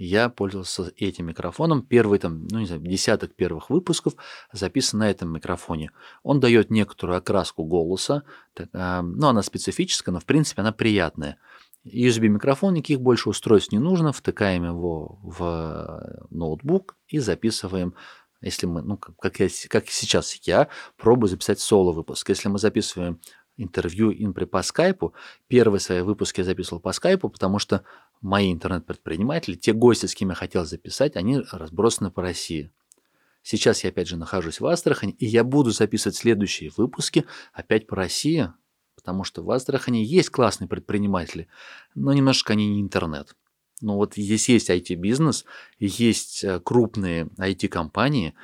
я 0.03 0.29
пользовался 0.29 0.91
этим 0.97 1.27
микрофоном. 1.27 1.83
Первый 1.83 2.19
там, 2.19 2.47
ну 2.49 2.59
не 2.59 2.65
знаю, 2.65 2.81
десяток 2.81 3.35
первых 3.35 3.69
выпусков 3.69 4.15
записан 4.51 4.99
на 4.99 5.11
этом 5.11 5.31
микрофоне. 5.31 5.91
Он 6.23 6.39
дает 6.39 6.71
некоторую 6.71 7.17
окраску 7.17 7.63
голоса, 7.65 8.23
так, 8.53 8.69
э, 8.73 9.01
ну 9.01 9.27
она 9.27 9.43
специфическая, 9.43 10.13
но 10.13 10.19
в 10.19 10.25
принципе 10.25 10.61
она 10.61 10.71
приятная. 10.71 11.37
USB 11.85 12.27
микрофон, 12.27 12.73
никаких 12.73 13.01
больше 13.01 13.29
устройств 13.29 13.71
не 13.71 13.79
нужно, 13.79 14.11
втыкаем 14.11 14.65
его 14.65 15.19
в 15.23 16.25
ноутбук 16.29 16.95
и 17.07 17.19
записываем 17.19 17.95
если 18.43 18.65
мы, 18.65 18.81
ну, 18.81 18.97
как, 18.97 19.39
я, 19.39 19.47
как 19.69 19.87
сейчас 19.89 20.33
я 20.47 20.67
пробую 20.97 21.29
записать 21.29 21.59
соло-выпуск. 21.59 22.27
Если 22.29 22.49
мы 22.49 22.57
записываем 22.57 23.19
интервью 23.61 24.11
инпри 24.11 24.45
по 24.45 24.61
скайпу, 24.61 25.13
первые 25.47 25.79
свои 25.79 26.01
выпуски 26.01 26.41
я 26.41 26.45
записывал 26.45 26.79
по 26.79 26.91
скайпу, 26.91 27.29
потому 27.29 27.59
что 27.59 27.83
мои 28.21 28.51
интернет-предприниматели, 28.51 29.55
те 29.55 29.73
гости, 29.73 30.05
с 30.05 30.15
кем 30.15 30.29
я 30.29 30.35
хотел 30.35 30.65
записать, 30.65 31.15
они 31.15 31.41
разбросаны 31.51 32.11
по 32.11 32.21
России. 32.21 32.71
Сейчас 33.43 33.83
я 33.83 33.89
опять 33.89 34.07
же 34.07 34.17
нахожусь 34.17 34.59
в 34.59 34.65
Астрахани, 34.67 35.13
и 35.13 35.25
я 35.25 35.43
буду 35.43 35.71
записывать 35.71 36.15
следующие 36.15 36.71
выпуски 36.77 37.25
опять 37.53 37.87
по 37.87 37.95
России, 37.95 38.51
потому 38.95 39.23
что 39.23 39.43
в 39.43 39.49
Астрахани 39.49 39.97
есть 39.97 40.29
классные 40.29 40.67
предприниматели, 40.67 41.47
но 41.95 42.13
немножко 42.13 42.53
они 42.53 42.67
не 42.67 42.81
интернет. 42.81 43.35
Ну 43.81 43.95
вот 43.95 44.13
здесь 44.13 44.47
есть 44.47 44.69
IT-бизнес, 44.69 45.45
есть 45.79 46.43
э, 46.43 46.59
крупные 46.59 47.29
IT-компании, 47.39 48.35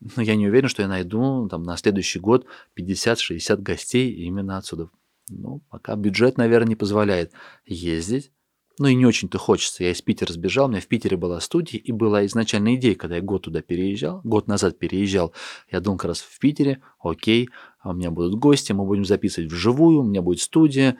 но 0.00 0.22
я 0.22 0.36
не 0.36 0.46
уверен, 0.46 0.68
что 0.68 0.82
я 0.82 0.88
найду 0.88 1.48
там, 1.48 1.62
на 1.62 1.76
следующий 1.76 2.18
год 2.18 2.46
50-60 2.78 3.56
гостей 3.62 4.12
именно 4.12 4.58
отсюда. 4.58 4.90
Ну, 5.28 5.62
пока 5.70 5.96
бюджет, 5.96 6.36
наверное, 6.36 6.68
не 6.68 6.76
позволяет 6.76 7.32
ездить. 7.64 8.30
Ну 8.78 8.88
и 8.88 8.94
не 8.94 9.06
очень-то 9.06 9.38
хочется. 9.38 9.84
Я 9.84 9.92
из 9.92 10.02
Питера 10.02 10.30
сбежал, 10.32 10.66
у 10.66 10.68
меня 10.68 10.82
в 10.82 10.86
Питере 10.86 11.16
была 11.16 11.40
студия, 11.40 11.80
и 11.80 11.92
была 11.92 12.26
изначальная 12.26 12.74
идея, 12.74 12.94
когда 12.94 13.16
я 13.16 13.22
год 13.22 13.44
туда 13.44 13.62
переезжал, 13.62 14.20
год 14.22 14.48
назад 14.48 14.78
переезжал, 14.78 15.32
я 15.70 15.80
думал 15.80 15.96
как 15.96 16.08
раз 16.08 16.20
в 16.20 16.38
Питере, 16.38 16.82
окей, 16.98 17.48
а 17.80 17.90
у 17.90 17.94
меня 17.94 18.10
будут 18.10 18.34
гости, 18.34 18.72
мы 18.72 18.84
будем 18.84 19.06
записывать 19.06 19.50
вживую, 19.50 20.00
у 20.00 20.04
меня 20.04 20.20
будет 20.20 20.42
студия, 20.42 20.98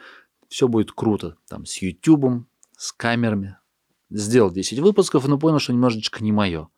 все 0.48 0.68
будет 0.68 0.92
круто, 0.92 1.36
там, 1.48 1.66
с 1.66 1.76
Ютубом, 1.82 2.48
с 2.78 2.92
камерами. 2.92 3.58
Сделал 4.08 4.50
10 4.50 4.78
выпусков, 4.78 5.28
но 5.28 5.38
понял, 5.38 5.58
что 5.58 5.74
немножечко 5.74 6.24
не 6.24 6.32
мое. 6.32 6.68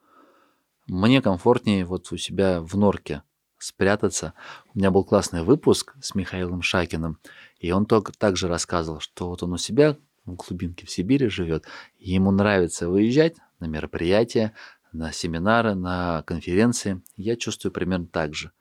Мне 0.88 1.20
комфортнее 1.20 1.84
вот 1.84 2.10
у 2.12 2.16
себя 2.16 2.62
в 2.62 2.74
норке 2.74 3.22
спрятаться. 3.58 4.32
У 4.72 4.78
меня 4.78 4.90
был 4.90 5.04
классный 5.04 5.42
выпуск 5.42 5.94
с 6.00 6.14
Михаилом 6.14 6.62
Шакиным, 6.62 7.18
и 7.58 7.70
он 7.72 7.84
только 7.84 8.12
также 8.12 8.48
рассказывал, 8.48 9.00
что 9.00 9.28
вот 9.28 9.42
он 9.42 9.52
у 9.52 9.58
себя 9.58 9.98
в 10.24 10.34
глубинке 10.34 10.86
в 10.86 10.90
Сибири 10.90 11.28
живет, 11.28 11.66
и 11.98 12.12
ему 12.12 12.30
нравится 12.30 12.88
выезжать 12.88 13.36
на 13.60 13.66
мероприятия, 13.66 14.54
на 14.92 15.12
семинары, 15.12 15.74
на 15.74 16.22
конференции. 16.22 17.02
Я 17.16 17.36
чувствую 17.36 17.70
примерно 17.70 18.06
так 18.06 18.34
же. 18.34 18.52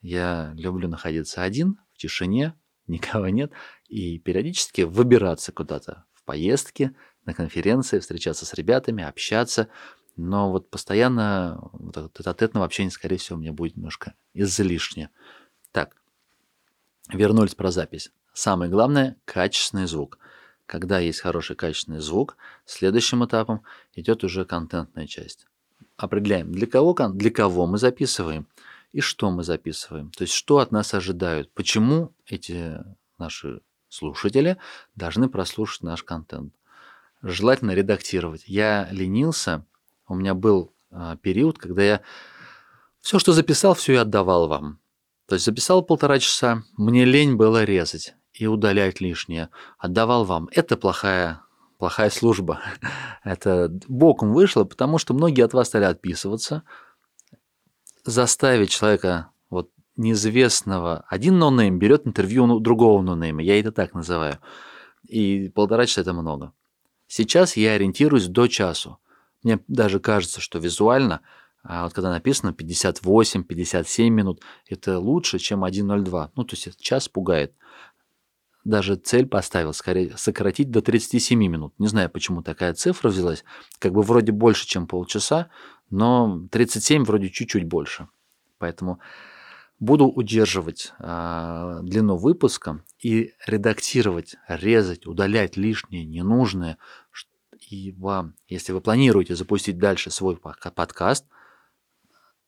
Я 0.00 0.52
люблю 0.54 0.88
находиться 0.88 1.42
один, 1.42 1.80
в 1.92 1.98
тишине, 1.98 2.54
никого 2.86 3.28
нет, 3.30 3.50
и 3.88 4.20
периодически 4.20 4.82
выбираться 4.82 5.50
куда-то 5.50 6.04
в 6.14 6.22
поездки, 6.22 6.94
на 7.28 7.34
конференции, 7.34 7.98
встречаться 7.98 8.46
с 8.46 8.54
ребятами, 8.54 9.04
общаться. 9.04 9.68
Но 10.18 10.50
вот 10.50 10.68
постоянно 10.68 11.70
вот 11.72 11.96
это 11.96 12.64
общения, 12.64 12.90
скорее 12.90 13.16
всего, 13.16 13.38
меня 13.38 13.52
будет 13.52 13.76
немножко 13.76 14.14
излишне. 14.34 15.10
Так, 15.72 15.96
вернулись 17.08 17.54
про 17.54 17.70
запись. 17.70 18.12
Самое 18.34 18.70
главное– 18.70 19.16
качественный 19.24 19.86
звук. 19.86 20.18
Когда 20.66 20.98
есть 20.98 21.20
хороший 21.20 21.56
качественный 21.56 22.00
звук, 22.00 22.36
следующим 22.66 23.24
этапом 23.24 23.62
идет 23.94 24.24
уже 24.24 24.44
контентная 24.44 25.06
часть. 25.06 25.46
Определяем, 25.96 26.52
для 26.52 26.66
кого, 26.66 26.94
для 26.94 27.30
кого 27.30 27.66
мы 27.66 27.78
записываем 27.78 28.46
и 28.92 29.00
что 29.00 29.30
мы 29.30 29.44
записываем. 29.44 30.10
То 30.10 30.22
есть, 30.22 30.34
что 30.34 30.58
от 30.58 30.72
нас 30.72 30.92
ожидают. 30.94 31.52
Почему 31.52 32.12
эти 32.26 32.78
наши 33.18 33.60
слушатели 33.88 34.58
должны 34.94 35.28
прослушать 35.28 35.82
наш 35.82 36.02
контент. 36.02 36.54
Желательно 37.22 37.72
редактировать. 37.72 38.44
Я 38.46 38.88
ленился, 38.90 39.64
у 40.08 40.14
меня 40.14 40.34
был 40.34 40.72
а, 40.90 41.16
период, 41.16 41.58
когда 41.58 41.82
я 41.82 42.00
все, 43.00 43.18
что 43.18 43.32
записал, 43.32 43.74
все 43.74 43.94
и 43.94 43.96
отдавал 43.96 44.48
вам. 44.48 44.80
То 45.26 45.34
есть 45.34 45.44
записал 45.44 45.82
полтора 45.82 46.18
часа, 46.18 46.62
мне 46.76 47.04
лень 47.04 47.36
было 47.36 47.64
резать 47.64 48.14
и 48.32 48.46
удалять 48.46 49.00
лишнее. 49.00 49.50
Отдавал 49.78 50.24
вам. 50.24 50.48
Это 50.52 50.76
плохая, 50.76 51.42
плохая 51.78 52.10
служба. 52.10 52.60
Это 53.24 53.70
боком 53.88 54.32
вышло, 54.32 54.64
потому 54.64 54.98
что 54.98 55.14
многие 55.14 55.44
от 55.44 55.52
вас 55.52 55.68
стали 55.68 55.84
отписываться. 55.84 56.62
Заставить 58.04 58.70
человека 58.70 59.30
вот 59.50 59.70
неизвестного, 59.96 61.04
один 61.08 61.38
нонейм 61.38 61.78
берет 61.78 62.06
интервью 62.06 62.44
у 62.44 62.60
другого 62.60 63.02
нонейма, 63.02 63.42
я 63.42 63.58
это 63.58 63.70
так 63.70 63.92
называю. 63.92 64.38
И 65.06 65.48
полтора 65.50 65.84
часа 65.84 66.00
это 66.00 66.14
много. 66.14 66.52
Сейчас 67.06 67.56
я 67.56 67.72
ориентируюсь 67.72 68.28
до 68.28 68.46
часу. 68.46 68.98
Мне 69.48 69.60
даже 69.66 69.98
кажется, 69.98 70.42
что 70.42 70.58
визуально, 70.58 71.22
а 71.62 71.84
вот 71.84 71.94
когда 71.94 72.10
написано 72.10 72.50
58-57 72.50 74.10
минут, 74.10 74.42
это 74.68 74.98
лучше, 74.98 75.38
чем 75.38 75.64
1.02. 75.64 76.30
Ну, 76.36 76.44
то 76.44 76.54
есть 76.54 76.78
час 76.78 77.08
пугает 77.08 77.54
даже 78.64 78.96
цель 78.96 79.26
поставил, 79.26 79.72
скорее, 79.72 80.14
сократить 80.18 80.70
до 80.70 80.82
37 80.82 81.38
минут. 81.38 81.72
Не 81.78 81.86
знаю, 81.86 82.10
почему 82.10 82.42
такая 82.42 82.74
цифра 82.74 83.08
взялась. 83.08 83.42
Как 83.78 83.92
бы 83.92 84.02
вроде 84.02 84.32
больше, 84.32 84.66
чем 84.66 84.86
полчаса, 84.86 85.48
но 85.88 86.46
37 86.50 87.04
вроде 87.04 87.30
чуть-чуть 87.30 87.64
больше. 87.64 88.08
Поэтому 88.58 89.00
буду 89.80 90.06
удерживать 90.06 90.92
э, 90.98 91.78
длину 91.82 92.16
выпуска 92.16 92.84
и 93.02 93.32
редактировать, 93.46 94.36
резать, 94.48 95.06
удалять 95.06 95.56
лишнее, 95.56 96.04
ненужное. 96.04 96.76
И 97.70 97.92
вам, 97.92 98.34
если 98.46 98.72
вы 98.72 98.80
планируете 98.80 99.36
запустить 99.36 99.78
дальше 99.78 100.10
свой 100.10 100.36
подкаст, 100.36 101.26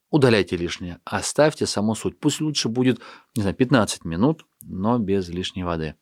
удаляйте 0.08 0.56
лишнее, 0.56 1.00
оставьте 1.04 1.66
саму 1.66 1.94
суть. 1.94 2.18
Пусть 2.18 2.40
лучше 2.40 2.68
будет, 2.68 3.00
не 3.36 3.42
знаю, 3.42 3.54
15 3.54 4.04
минут, 4.04 4.46
но 4.62 4.98
без 4.98 5.28
лишней 5.28 5.62
воды 5.62 5.94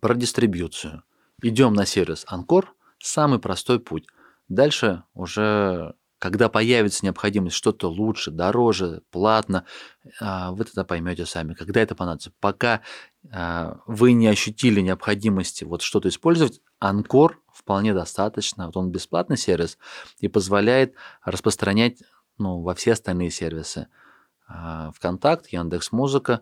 про 0.00 0.14
дистрибьюцию. 0.14 1.04
Идем 1.42 1.72
на 1.72 1.86
сервис 1.86 2.24
Анкор, 2.26 2.74
самый 2.98 3.38
простой 3.38 3.78
путь. 3.78 4.06
Дальше 4.48 5.04
уже, 5.14 5.94
когда 6.18 6.48
появится 6.48 7.04
необходимость 7.04 7.54
что-то 7.54 7.88
лучше, 7.88 8.32
дороже, 8.32 9.02
платно, 9.10 9.66
а, 10.20 10.50
вы 10.50 10.64
тогда 10.64 10.84
поймете 10.84 11.26
сами, 11.26 11.54
когда 11.54 11.80
это 11.80 11.94
понадобится. 11.94 12.32
Пока 12.40 12.80
а, 13.30 13.78
вы 13.86 14.12
не 14.12 14.26
ощутили 14.26 14.80
необходимости 14.80 15.62
вот 15.62 15.82
что-то 15.82 16.08
использовать, 16.08 16.60
Анкор 16.80 17.39
вполне 17.60 17.94
достаточно. 17.94 18.66
Вот 18.66 18.76
он 18.76 18.90
бесплатный 18.90 19.36
сервис 19.36 19.78
и 20.18 20.28
позволяет 20.28 20.94
распространять 21.24 22.02
ну, 22.38 22.62
во 22.62 22.74
все 22.74 22.92
остальные 22.92 23.30
сервисы. 23.30 23.88
А, 24.48 24.90
Вконтакт, 24.92 25.48
Яндекс 25.48 25.92
Музыка, 25.92 26.40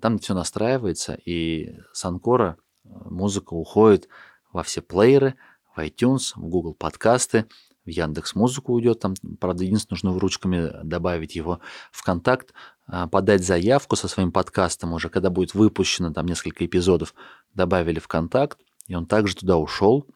там 0.00 0.18
все 0.18 0.34
настраивается, 0.34 1.14
и 1.14 1.78
с 1.92 2.04
Анкора 2.04 2.56
музыка 2.84 3.54
уходит 3.54 4.08
во 4.52 4.62
все 4.62 4.82
плееры, 4.82 5.36
в 5.76 5.78
iTunes, 5.78 6.32
в 6.34 6.48
Google 6.48 6.74
подкасты, 6.74 7.46
в 7.84 7.90
Яндекс 7.90 8.34
Музыку 8.34 8.74
уйдет, 8.74 9.00
там, 9.00 9.14
правда, 9.40 9.64
единственное, 9.64 9.96
нужно 9.96 10.20
ручками 10.20 10.72
добавить 10.82 11.36
его 11.36 11.60
в 11.90 12.02
контакт, 12.02 12.52
а, 12.86 13.06
подать 13.06 13.44
заявку 13.44 13.96
со 13.96 14.08
своим 14.08 14.32
подкастом 14.32 14.92
уже, 14.92 15.08
когда 15.08 15.30
будет 15.30 15.54
выпущено 15.54 16.12
там 16.12 16.26
несколько 16.26 16.66
эпизодов, 16.66 17.14
добавили 17.54 17.98
в 17.98 18.08
контакт, 18.08 18.58
и 18.86 18.94
он 18.94 19.06
также 19.06 19.36
туда 19.36 19.56
ушел, 19.56 20.06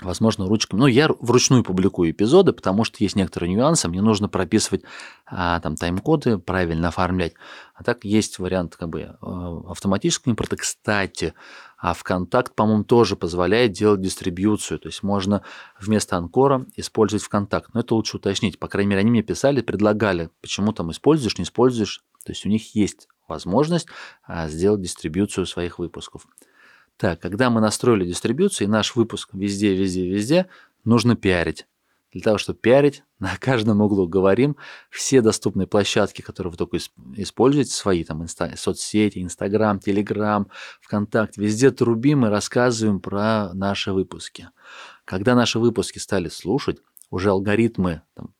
возможно, 0.00 0.46
ручками. 0.46 0.80
Ну, 0.80 0.86
я 0.86 1.08
вручную 1.20 1.62
публикую 1.62 2.10
эпизоды, 2.10 2.52
потому 2.52 2.84
что 2.84 2.96
есть 3.00 3.16
некоторые 3.16 3.52
нюансы, 3.52 3.88
мне 3.88 4.00
нужно 4.02 4.28
прописывать 4.28 4.82
а, 5.26 5.60
там 5.60 5.76
тайм-коды, 5.76 6.38
правильно 6.38 6.88
оформлять. 6.88 7.34
А 7.74 7.84
так 7.84 8.04
есть 8.04 8.38
вариант 8.38 8.76
как 8.76 8.88
бы 8.90 9.00
э, 9.00 9.16
автоматического 9.20 10.32
импорта. 10.32 10.56
Кстати, 10.56 11.34
а 11.78 11.94
ВКонтакт, 11.94 12.54
по-моему, 12.54 12.84
тоже 12.84 13.16
позволяет 13.16 13.72
делать 13.72 14.02
дистрибьюцию. 14.02 14.78
То 14.78 14.88
есть 14.88 15.02
можно 15.02 15.42
вместо 15.78 16.16
Анкора 16.16 16.66
использовать 16.76 17.22
ВКонтакт. 17.22 17.72
Но 17.72 17.80
это 17.80 17.94
лучше 17.94 18.18
уточнить. 18.18 18.58
По 18.58 18.68
крайней 18.68 18.90
мере, 18.90 19.00
они 19.00 19.10
мне 19.10 19.22
писали, 19.22 19.62
предлагали, 19.62 20.30
почему 20.42 20.72
там 20.72 20.90
используешь, 20.90 21.38
не 21.38 21.44
используешь. 21.44 22.02
То 22.24 22.32
есть 22.32 22.44
у 22.44 22.50
них 22.50 22.74
есть 22.74 23.08
возможность 23.28 23.86
а, 24.26 24.48
сделать 24.48 24.82
дистрибьюцию 24.82 25.46
своих 25.46 25.78
выпусков. 25.78 26.26
Так, 27.00 27.18
когда 27.18 27.48
мы 27.48 27.62
настроили 27.62 28.04
дистрибьюцию, 28.04 28.68
и 28.68 28.70
наш 28.70 28.94
выпуск 28.94 29.30
везде, 29.32 29.74
везде, 29.74 30.06
везде, 30.06 30.48
нужно 30.84 31.16
пиарить. 31.16 31.66
Для 32.12 32.20
того, 32.20 32.36
чтобы 32.36 32.58
пиарить, 32.58 33.04
на 33.18 33.38
каждом 33.38 33.80
углу 33.80 34.06
говорим 34.06 34.58
все 34.90 35.22
доступные 35.22 35.66
площадки, 35.66 36.20
которые 36.20 36.50
вы 36.50 36.58
только 36.58 36.76
используете, 37.16 37.70
свои 37.70 38.04
там 38.04 38.22
инста- 38.22 38.54
соцсети, 38.54 39.22
Инстаграм, 39.22 39.80
Телеграм, 39.80 40.48
ВКонтакте, 40.82 41.40
везде 41.40 41.70
трубим 41.70 42.26
и 42.26 42.28
рассказываем 42.28 43.00
про 43.00 43.54
наши 43.54 43.94
выпуски. 43.94 44.50
Когда 45.06 45.34
наши 45.34 45.58
выпуски 45.58 45.98
стали 45.98 46.28
слушать, 46.28 46.82
уже 47.08 47.30
алгоритмы 47.30 48.02
там, 48.12 48.34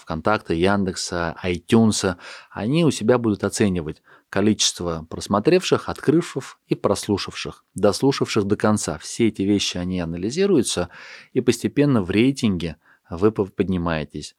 ВКонтакта, 0.00 0.54
Яндекса, 0.54 1.36
iTunes, 1.44 2.16
они 2.50 2.84
у 2.84 2.90
себя 2.90 3.18
будут 3.18 3.44
оценивать 3.44 4.02
количество 4.30 5.06
просмотревших, 5.10 5.88
открывших 5.88 6.58
и 6.66 6.74
прослушавших, 6.74 7.64
дослушавших 7.74 8.44
до 8.44 8.56
конца. 8.56 8.98
Все 8.98 9.28
эти 9.28 9.42
вещи, 9.42 9.76
они 9.76 10.00
анализируются, 10.00 10.88
и 11.32 11.40
постепенно 11.40 12.02
в 12.02 12.10
рейтинге 12.10 12.76
вы 13.08 13.30
поднимаетесь. 13.30 14.36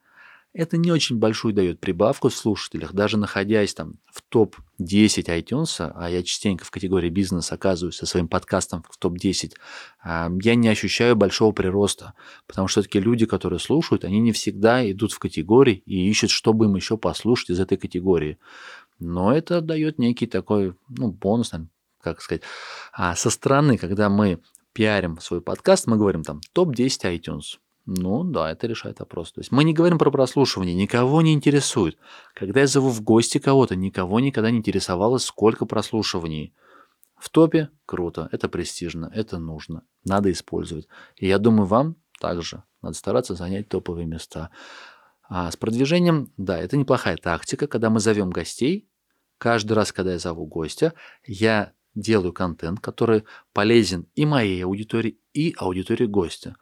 Это 0.56 0.78
не 0.78 0.90
очень 0.90 1.18
большую 1.18 1.52
дает 1.52 1.80
прибавку 1.80 2.30
в 2.30 2.34
слушателях. 2.34 2.94
Даже 2.94 3.18
находясь 3.18 3.74
там 3.74 3.96
в 4.06 4.22
топ-10 4.22 5.26
iTunes, 5.26 5.92
а 5.94 6.08
я 6.08 6.22
частенько 6.22 6.64
в 6.64 6.70
категории 6.70 7.10
бизнес 7.10 7.52
оказываюсь 7.52 7.96
со 7.96 8.06
своим 8.06 8.26
подкастом 8.26 8.82
в 8.88 8.96
топ-10, 8.96 9.52
а, 10.02 10.30
я 10.42 10.54
не 10.54 10.68
ощущаю 10.68 11.14
большого 11.14 11.52
прироста, 11.52 12.14
потому 12.46 12.68
что 12.68 12.80
все-таки 12.80 13.00
люди, 13.00 13.26
которые 13.26 13.58
слушают, 13.58 14.04
они 14.04 14.18
не 14.18 14.32
всегда 14.32 14.90
идут 14.90 15.12
в 15.12 15.18
категории 15.18 15.82
и 15.84 16.08
ищут, 16.08 16.30
чтобы 16.30 16.64
им 16.64 16.74
еще 16.74 16.96
послушать 16.96 17.50
из 17.50 17.60
этой 17.60 17.76
категории. 17.76 18.38
Но 18.98 19.36
это 19.36 19.60
дает 19.60 19.98
некий 19.98 20.26
такой, 20.26 20.74
ну, 20.88 21.12
бонус, 21.12 21.52
как 22.00 22.22
сказать, 22.22 22.42
а 22.94 23.14
со 23.14 23.28
стороны, 23.28 23.76
когда 23.76 24.08
мы 24.08 24.40
пиарим 24.72 25.20
свой 25.20 25.42
подкаст, 25.42 25.86
мы 25.86 25.98
говорим 25.98 26.22
там 26.22 26.40
топ-10 26.54 27.18
iTunes. 27.18 27.58
Ну 27.86 28.24
да, 28.24 28.50
это 28.50 28.66
решает 28.66 28.98
вопрос. 28.98 29.32
То 29.32 29.40
есть 29.40 29.52
мы 29.52 29.62
не 29.62 29.72
говорим 29.72 29.98
про 29.98 30.10
прослушивание, 30.10 30.74
никого 30.74 31.22
не 31.22 31.32
интересует. 31.32 31.96
Когда 32.34 32.60
я 32.60 32.66
зову 32.66 32.90
в 32.90 33.00
гости 33.00 33.38
кого-то, 33.38 33.76
никого 33.76 34.18
никогда 34.18 34.50
не 34.50 34.58
интересовало, 34.58 35.18
сколько 35.18 35.66
прослушиваний. 35.66 36.52
В 37.16 37.30
топе 37.30 37.70
круто, 37.86 38.28
это 38.32 38.48
престижно, 38.48 39.10
это 39.14 39.38
нужно, 39.38 39.84
надо 40.04 40.32
использовать. 40.32 40.88
И 41.16 41.28
я 41.28 41.38
думаю, 41.38 41.66
вам 41.66 41.96
также 42.20 42.64
надо 42.82 42.96
стараться 42.96 43.34
занять 43.34 43.68
топовые 43.68 44.06
места. 44.06 44.50
А 45.28 45.50
с 45.50 45.56
продвижением, 45.56 46.32
да, 46.36 46.58
это 46.58 46.76
неплохая 46.76 47.16
тактика, 47.16 47.68
когда 47.68 47.88
мы 47.88 48.00
зовем 48.00 48.30
гостей. 48.30 48.88
Каждый 49.38 49.74
раз, 49.74 49.92
когда 49.92 50.12
я 50.12 50.18
зову 50.18 50.46
гостя, 50.46 50.92
я 51.24 51.72
делаю 51.94 52.32
контент, 52.32 52.80
который 52.80 53.24
полезен 53.52 54.06
и 54.14 54.26
моей 54.26 54.64
аудитории, 54.64 55.18
и 55.32 55.54
аудитории 55.56 56.06
гостя 56.06 56.56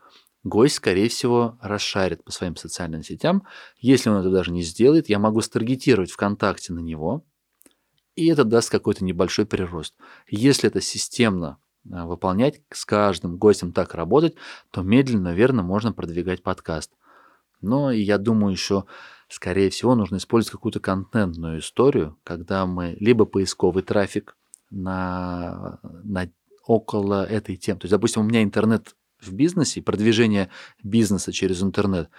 гость, 0.45 0.75
скорее 0.75 1.09
всего, 1.09 1.57
расшарит 1.59 2.23
по 2.23 2.31
своим 2.31 2.55
социальным 2.55 3.03
сетям. 3.03 3.43
Если 3.79 4.09
он 4.09 4.17
это 4.17 4.29
даже 4.29 4.51
не 4.51 4.61
сделает, 4.61 5.09
я 5.09 5.19
могу 5.19 5.41
старгетировать 5.41 6.11
ВКонтакте 6.11 6.71
на 6.71 6.79
него, 6.79 7.25
и 8.15 8.27
это 8.27 8.45
даст 8.45 8.69
какой-то 8.69 9.03
небольшой 9.03 9.45
прирост. 9.45 9.95
Если 10.29 10.69
это 10.69 10.79
системно 10.81 11.57
а, 11.91 12.05
выполнять, 12.05 12.61
с 12.71 12.85
каждым 12.85 13.37
гостем 13.37 13.73
так 13.73 13.95
работать, 13.95 14.35
то 14.71 14.83
медленно, 14.83 15.23
наверное, 15.23 15.65
можно 15.65 15.91
продвигать 15.91 16.43
подкаст. 16.43 16.91
Но 17.61 17.91
я 17.91 18.19
думаю, 18.19 18.51
еще, 18.51 18.85
скорее 19.27 19.71
всего, 19.71 19.95
нужно 19.95 20.17
использовать 20.17 20.51
какую-то 20.51 20.79
контентную 20.79 21.59
историю, 21.59 22.17
когда 22.23 22.67
мы 22.67 22.95
либо 22.99 23.25
поисковый 23.25 23.81
трафик 23.81 24.37
на, 24.69 25.79
на 26.03 26.29
около 26.67 27.25
этой 27.25 27.55
темы. 27.55 27.79
То 27.79 27.85
есть, 27.85 27.91
допустим, 27.91 28.21
у 28.21 28.25
меня 28.25 28.43
интернет 28.43 28.95
в 29.27 29.33
бизнесе, 29.33 29.81
продвижение 29.81 30.49
бизнеса 30.83 31.31
через 31.31 31.61
интернет. 31.63 32.09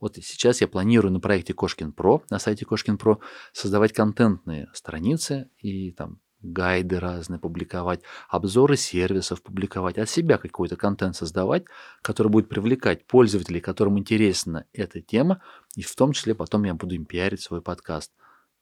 Вот 0.00 0.16
сейчас 0.16 0.60
я 0.60 0.68
планирую 0.68 1.12
на 1.12 1.20
проекте 1.20 1.54
Кошкин 1.54 1.92
Про, 1.92 2.22
на 2.30 2.38
сайте 2.38 2.64
Кошкин 2.64 2.98
Про, 2.98 3.20
создавать 3.52 3.92
контентные 3.92 4.68
страницы 4.74 5.48
и 5.58 5.92
там 5.92 6.20
гайды 6.44 7.00
разные 7.00 7.40
публиковать, 7.40 8.02
обзоры 8.28 8.76
сервисов 8.76 9.42
публиковать, 9.42 9.96
от 9.98 10.10
себя 10.10 10.36
какой-то 10.36 10.76
контент 10.76 11.16
создавать, 11.16 11.64
который 12.02 12.28
будет 12.28 12.48
привлекать 12.48 13.06
пользователей, 13.06 13.60
которым 13.60 13.98
интересна 13.98 14.66
эта 14.72 15.00
тема, 15.00 15.42
и 15.74 15.82
в 15.82 15.94
том 15.96 16.12
числе 16.12 16.34
потом 16.34 16.64
я 16.64 16.74
буду 16.74 16.94
им 16.94 17.06
пиарить 17.06 17.40
свой 17.40 17.62
подкаст. 17.62 18.12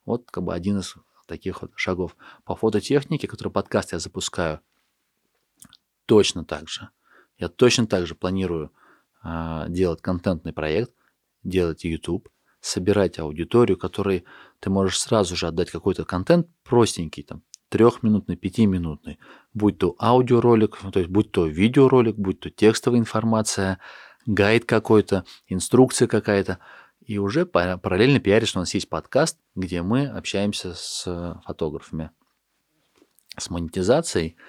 Вот 0.04 0.30
как 0.30 0.44
бы 0.44 0.54
один 0.54 0.78
из 0.78 0.94
таких 1.26 1.62
вот 1.62 1.72
шагов. 1.74 2.16
По 2.44 2.54
фототехнике, 2.54 3.26
который 3.26 3.52
подкаст 3.52 3.92
я 3.92 3.98
запускаю, 3.98 4.60
точно 6.06 6.44
так 6.44 6.68
же– 6.68 6.88
я 7.42 7.48
точно 7.48 7.88
так 7.88 8.07
же 8.07 8.14
планирую 8.14 8.70
а, 9.20 9.66
делать 9.68 10.00
контентный 10.00 10.52
проект, 10.52 10.94
делать 11.42 11.83
YouTube, 11.83 12.28
собирать 12.61 13.18
аудиторию, 13.18 13.76
которой 13.76 14.24
ты 14.61 14.70
можешь 14.70 15.00
сразу 15.00 15.35
же 15.35 15.48
отдать 15.48 15.68
какой-то 15.68 16.05
контент 16.05 16.46
простенький, 16.62 17.24
там, 17.24 17.42
трехминутный, 17.68 18.37
пятиминутный, 18.37 19.18
будь 19.55 19.78
то 19.78 19.96
аудиоролик, 19.98 20.78
то 20.92 21.00
есть 21.00 21.11
будь 21.11 21.33
то 21.33 21.46
видеоролик, 21.46 22.14
будь 22.14 22.38
то 22.38 22.48
текстовая 22.48 23.00
информация, 23.00 23.81
гайд 24.24 24.64
какой-то, 24.64 25.24
инструкция 25.48 26.07
какая-то, 26.07 26.61
и 27.05 27.18
уже 27.18 27.44
параллельно 27.44 28.20
пиаришь, 28.20 28.50
что 28.50 28.61
у 28.61 28.62
нас 28.62 28.72
есть 28.72 28.88
подкаст, 28.88 29.37
где 29.57 29.83
мы 29.83 30.07
общаемся 30.07 30.74
с 30.74 31.40
фотографами. 31.44 32.12
С 33.37 33.50
монетизацией– 33.50 34.37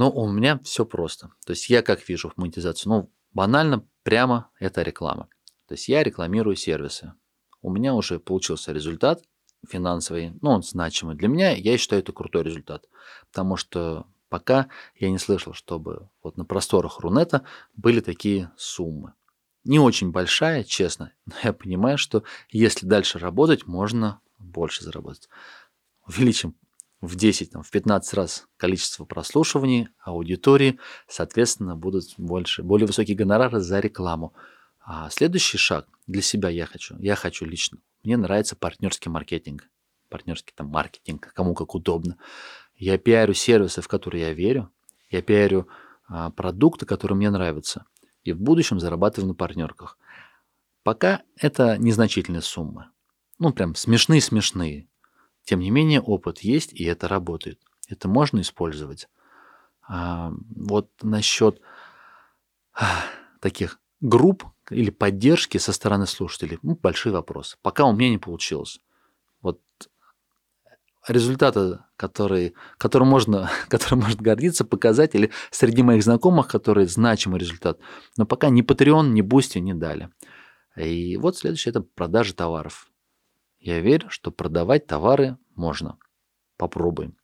но 0.00 0.10
у 0.10 0.26
меня 0.32 0.58
все 0.64 0.86
просто. 0.86 1.30
То 1.44 1.50
есть 1.50 1.68
я 1.68 1.82
как 1.82 2.08
вижу 2.08 2.32
монетизацию? 2.36 2.90
Ну, 2.90 3.12
банально, 3.34 3.86
прямо 4.02 4.48
это 4.58 4.80
реклама. 4.80 5.28
То 5.68 5.74
есть 5.74 5.88
я 5.88 6.02
рекламирую 6.02 6.56
сервисы. 6.56 7.12
У 7.60 7.70
меня 7.70 7.92
уже 7.92 8.18
получился 8.18 8.72
результат 8.72 9.22
финансовый, 9.68 10.32
ну, 10.40 10.52
он 10.52 10.62
значимый. 10.62 11.16
Для 11.16 11.28
меня, 11.28 11.50
я 11.50 11.76
считаю, 11.76 12.00
это 12.00 12.12
крутой 12.14 12.44
результат. 12.44 12.86
Потому 13.30 13.58
что 13.58 14.06
пока 14.30 14.68
я 14.94 15.10
не 15.10 15.18
слышал, 15.18 15.52
чтобы 15.52 16.08
вот 16.22 16.38
на 16.38 16.46
просторах 16.46 17.00
Рунета 17.00 17.44
были 17.76 18.00
такие 18.00 18.50
суммы. 18.56 19.12
Не 19.64 19.80
очень 19.80 20.12
большая, 20.12 20.64
честно, 20.64 21.12
но 21.26 21.34
я 21.44 21.52
понимаю, 21.52 21.98
что 21.98 22.22
если 22.48 22.86
дальше 22.86 23.18
работать, 23.18 23.66
можно 23.66 24.22
больше 24.38 24.82
заработать. 24.82 25.28
Увеличим 26.06 26.54
в 27.00 27.16
10, 27.16 27.50
там, 27.52 27.62
в 27.62 27.70
15 27.70 28.14
раз 28.14 28.46
количество 28.56 29.04
прослушиваний, 29.04 29.88
аудитории, 30.04 30.78
соответственно, 31.08 31.76
будут 31.76 32.14
больше, 32.18 32.62
более 32.62 32.86
высокие 32.86 33.16
гонорары 33.16 33.60
за 33.60 33.80
рекламу. 33.80 34.34
А 34.80 35.08
следующий 35.10 35.58
шаг 35.58 35.86
для 36.06 36.22
себя 36.22 36.48
я 36.48 36.66
хочу, 36.66 36.96
я 36.98 37.14
хочу 37.14 37.44
лично, 37.44 37.78
мне 38.02 38.16
нравится 38.16 38.56
партнерский 38.56 39.10
маркетинг, 39.10 39.68
партнерский 40.08 40.52
там 40.54 40.68
маркетинг, 40.68 41.32
кому 41.34 41.54
как 41.54 41.74
удобно. 41.74 42.16
Я 42.76 42.98
пиарю 42.98 43.34
сервисы, 43.34 43.82
в 43.82 43.88
которые 43.88 44.22
я 44.22 44.32
верю, 44.32 44.70
я 45.10 45.22
пиарю 45.22 45.68
а, 46.08 46.30
продукты, 46.30 46.86
которые 46.86 47.16
мне 47.16 47.30
нравятся, 47.30 47.84
и 48.24 48.32
в 48.32 48.40
будущем 48.40 48.80
зарабатываю 48.80 49.28
на 49.28 49.34
партнерках. 49.34 49.98
Пока 50.82 51.22
это 51.36 51.76
незначительные 51.78 52.42
суммы. 52.42 52.86
Ну, 53.38 53.52
прям 53.52 53.74
смешные-смешные. 53.74 54.89
Тем 55.44 55.60
не 55.60 55.70
менее, 55.70 56.00
опыт 56.00 56.40
есть, 56.40 56.72
и 56.72 56.84
это 56.84 57.08
работает. 57.08 57.60
Это 57.88 58.08
можно 58.08 58.40
использовать. 58.40 59.08
А, 59.88 60.32
вот 60.54 60.90
насчет 61.02 61.60
а, 62.72 63.04
таких 63.40 63.80
групп 64.00 64.44
или 64.70 64.90
поддержки 64.90 65.58
со 65.58 65.72
стороны 65.72 66.06
слушателей, 66.06 66.58
ну, 66.62 66.76
большой 66.76 67.12
вопрос. 67.12 67.58
Пока 67.62 67.84
у 67.84 67.92
меня 67.92 68.10
не 68.10 68.18
получилось. 68.18 68.80
Вот 69.42 69.60
результаты, 71.08 71.78
которые, 71.96 72.52
которым 72.78 73.08
можно, 73.08 73.50
которым 73.68 74.00
может 74.00 74.20
гордиться, 74.20 74.64
показатели 74.64 75.30
среди 75.50 75.82
моих 75.82 76.02
знакомых, 76.02 76.48
которые 76.48 76.86
значимый 76.86 77.40
результат. 77.40 77.78
Но 78.16 78.26
пока 78.26 78.48
ни 78.48 78.62
Patreon, 78.62 79.08
ни 79.08 79.22
Boosty 79.22 79.60
не 79.60 79.74
дали. 79.74 80.10
И 80.76 81.16
вот 81.16 81.36
следующее– 81.36 81.70
это 81.72 81.80
продажа 81.80 82.34
товаров. 82.34 82.89
Я 83.60 83.80
верю, 83.80 84.08
что 84.08 84.30
продавать 84.30 84.86
товары 84.86 85.36
можно. 85.54 85.98
Попробуем. 86.56 87.14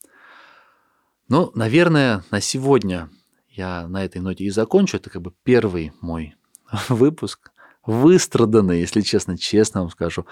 Ну, 1.29 1.51
наверное, 1.55 2.25
на 2.31 2.41
сегодня 2.41 3.11
я 3.49 3.89
на 3.89 4.05
этой 4.05 4.21
ноте 4.21 4.45
и 4.45 4.51
закончу. 4.51 4.99
Это 4.99 5.11
как 5.11 5.23
бы 5.23 5.33
первый 5.43 5.93
мой 6.01 6.35
выпуск. 6.89 7.51
Выстраданный, 7.87 8.81
если 8.81 9.01
честно, 9.01 9.39
честно 9.39 9.83
вам 9.83 9.91
скажу, 9.91 10.27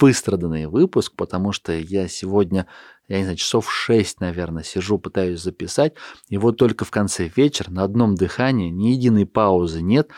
выстраданный 0.00 0.66
выпуск, 0.66 1.12
потому 1.14 1.52
что 1.52 1.72
я 1.72 2.08
сегодня, 2.08 2.66
я 3.06 3.18
не 3.18 3.24
знаю, 3.24 3.36
часов 3.36 3.70
6, 3.70 4.20
наверное, 4.20 4.62
сижу, 4.62 4.98
пытаюсь 4.98 5.42
записать, 5.42 5.92
и 6.30 6.38
вот 6.38 6.56
только 6.56 6.86
в 6.86 6.90
конце 6.90 7.30
вечера 7.36 7.70
на 7.70 7.84
одном 7.84 8.14
дыхании, 8.14 8.70
ни 8.70 8.92
единой 8.92 9.26
паузы 9.26 9.82
нет, 9.82 10.08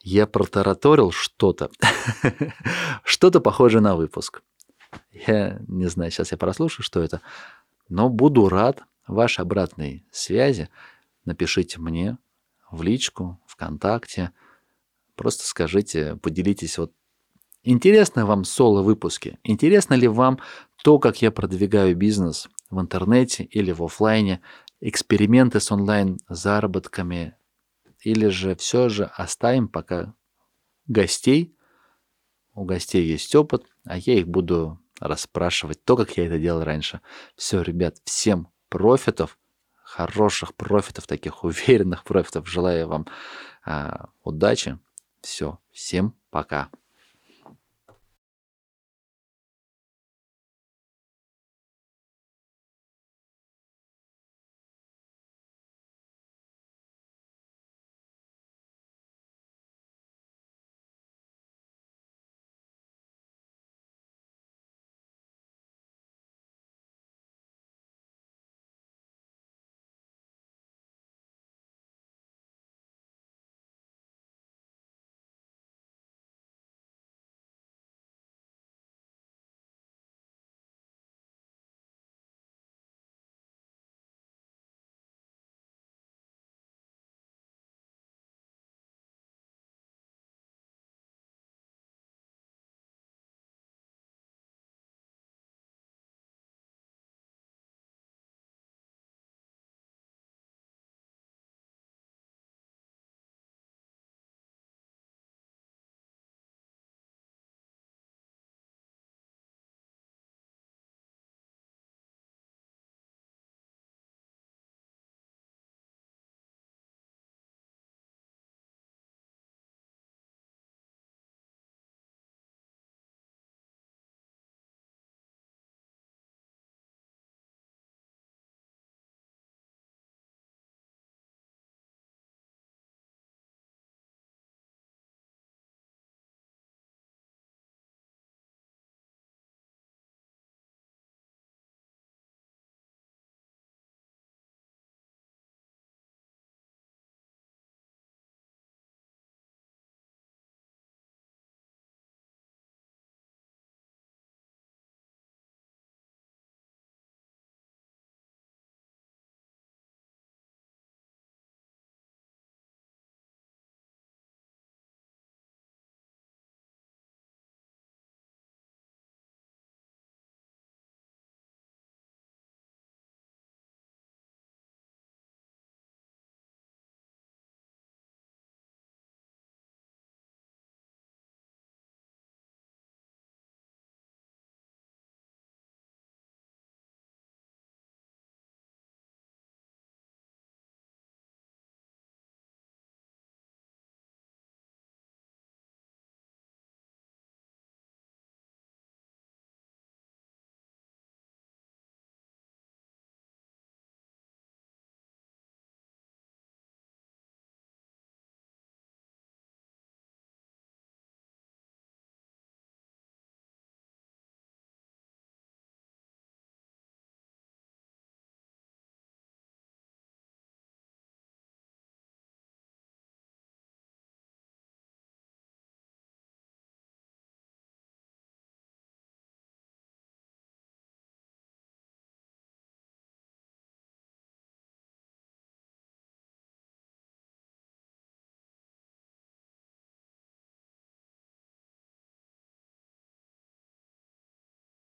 я 0.00 0.26
протараторил 0.26 1.12
что-то, 1.12 1.70
что-то 3.04 3.40
похожее 3.40 3.80
на 3.80 3.96
выпуск. 3.96 4.42
Я 5.26 5.60
не 5.66 5.86
знаю, 5.86 6.10
сейчас 6.10 6.32
я 6.32 6.38
прослушаю, 6.38 6.84
что 6.84 7.00
это. 7.00 7.20
Но 7.88 8.08
буду 8.08 8.48
рад 8.48 8.84
вашей 9.06 9.40
обратной 9.40 10.06
связи. 10.10 10.68
Напишите 11.24 11.80
мне 11.80 12.18
в 12.70 12.82
личку, 12.82 13.40
ВКонтакте. 13.46 14.32
Просто 15.16 15.46
скажите, 15.46 16.16
поделитесь. 16.16 16.78
Вот 16.78 16.92
интересно 17.62 18.26
вам 18.26 18.44
соло-выпуски? 18.44 19.38
Интересно 19.42 19.94
ли 19.94 20.06
вам 20.06 20.38
то, 20.84 20.98
как 20.98 21.22
я 21.22 21.30
продвигаю 21.30 21.96
бизнес 21.96 22.48
в 22.70 22.80
интернете 22.80 23.44
или 23.44 23.72
в 23.72 23.82
офлайне? 23.82 24.40
Эксперименты 24.80 25.58
с 25.60 25.72
онлайн-заработками? 25.72 27.34
Или 28.00 28.28
же 28.28 28.54
все 28.54 28.88
же 28.88 29.04
оставим 29.04 29.68
пока 29.68 30.14
гостей? 30.86 31.56
У 32.54 32.64
гостей 32.64 33.04
есть 33.04 33.34
опыт– 33.34 33.64
а 33.88 33.96
я 33.96 34.18
их 34.18 34.28
буду 34.28 34.78
расспрашивать 35.00 35.84
то, 35.84 35.96
как 35.96 36.16
я 36.16 36.26
это 36.26 36.38
делал 36.38 36.64
раньше. 36.64 37.00
Все, 37.36 37.62
ребят, 37.62 37.96
всем 38.04 38.48
профитов, 38.68 39.38
хороших 39.74 40.54
профитов, 40.54 41.06
таких 41.06 41.44
уверенных 41.44 42.04
профитов. 42.04 42.48
Желаю 42.48 42.88
вам 42.88 43.06
а, 43.64 44.08
удачи. 44.22 44.78
Все, 45.20 45.58
всем 45.72 46.14
пока. 46.30 46.70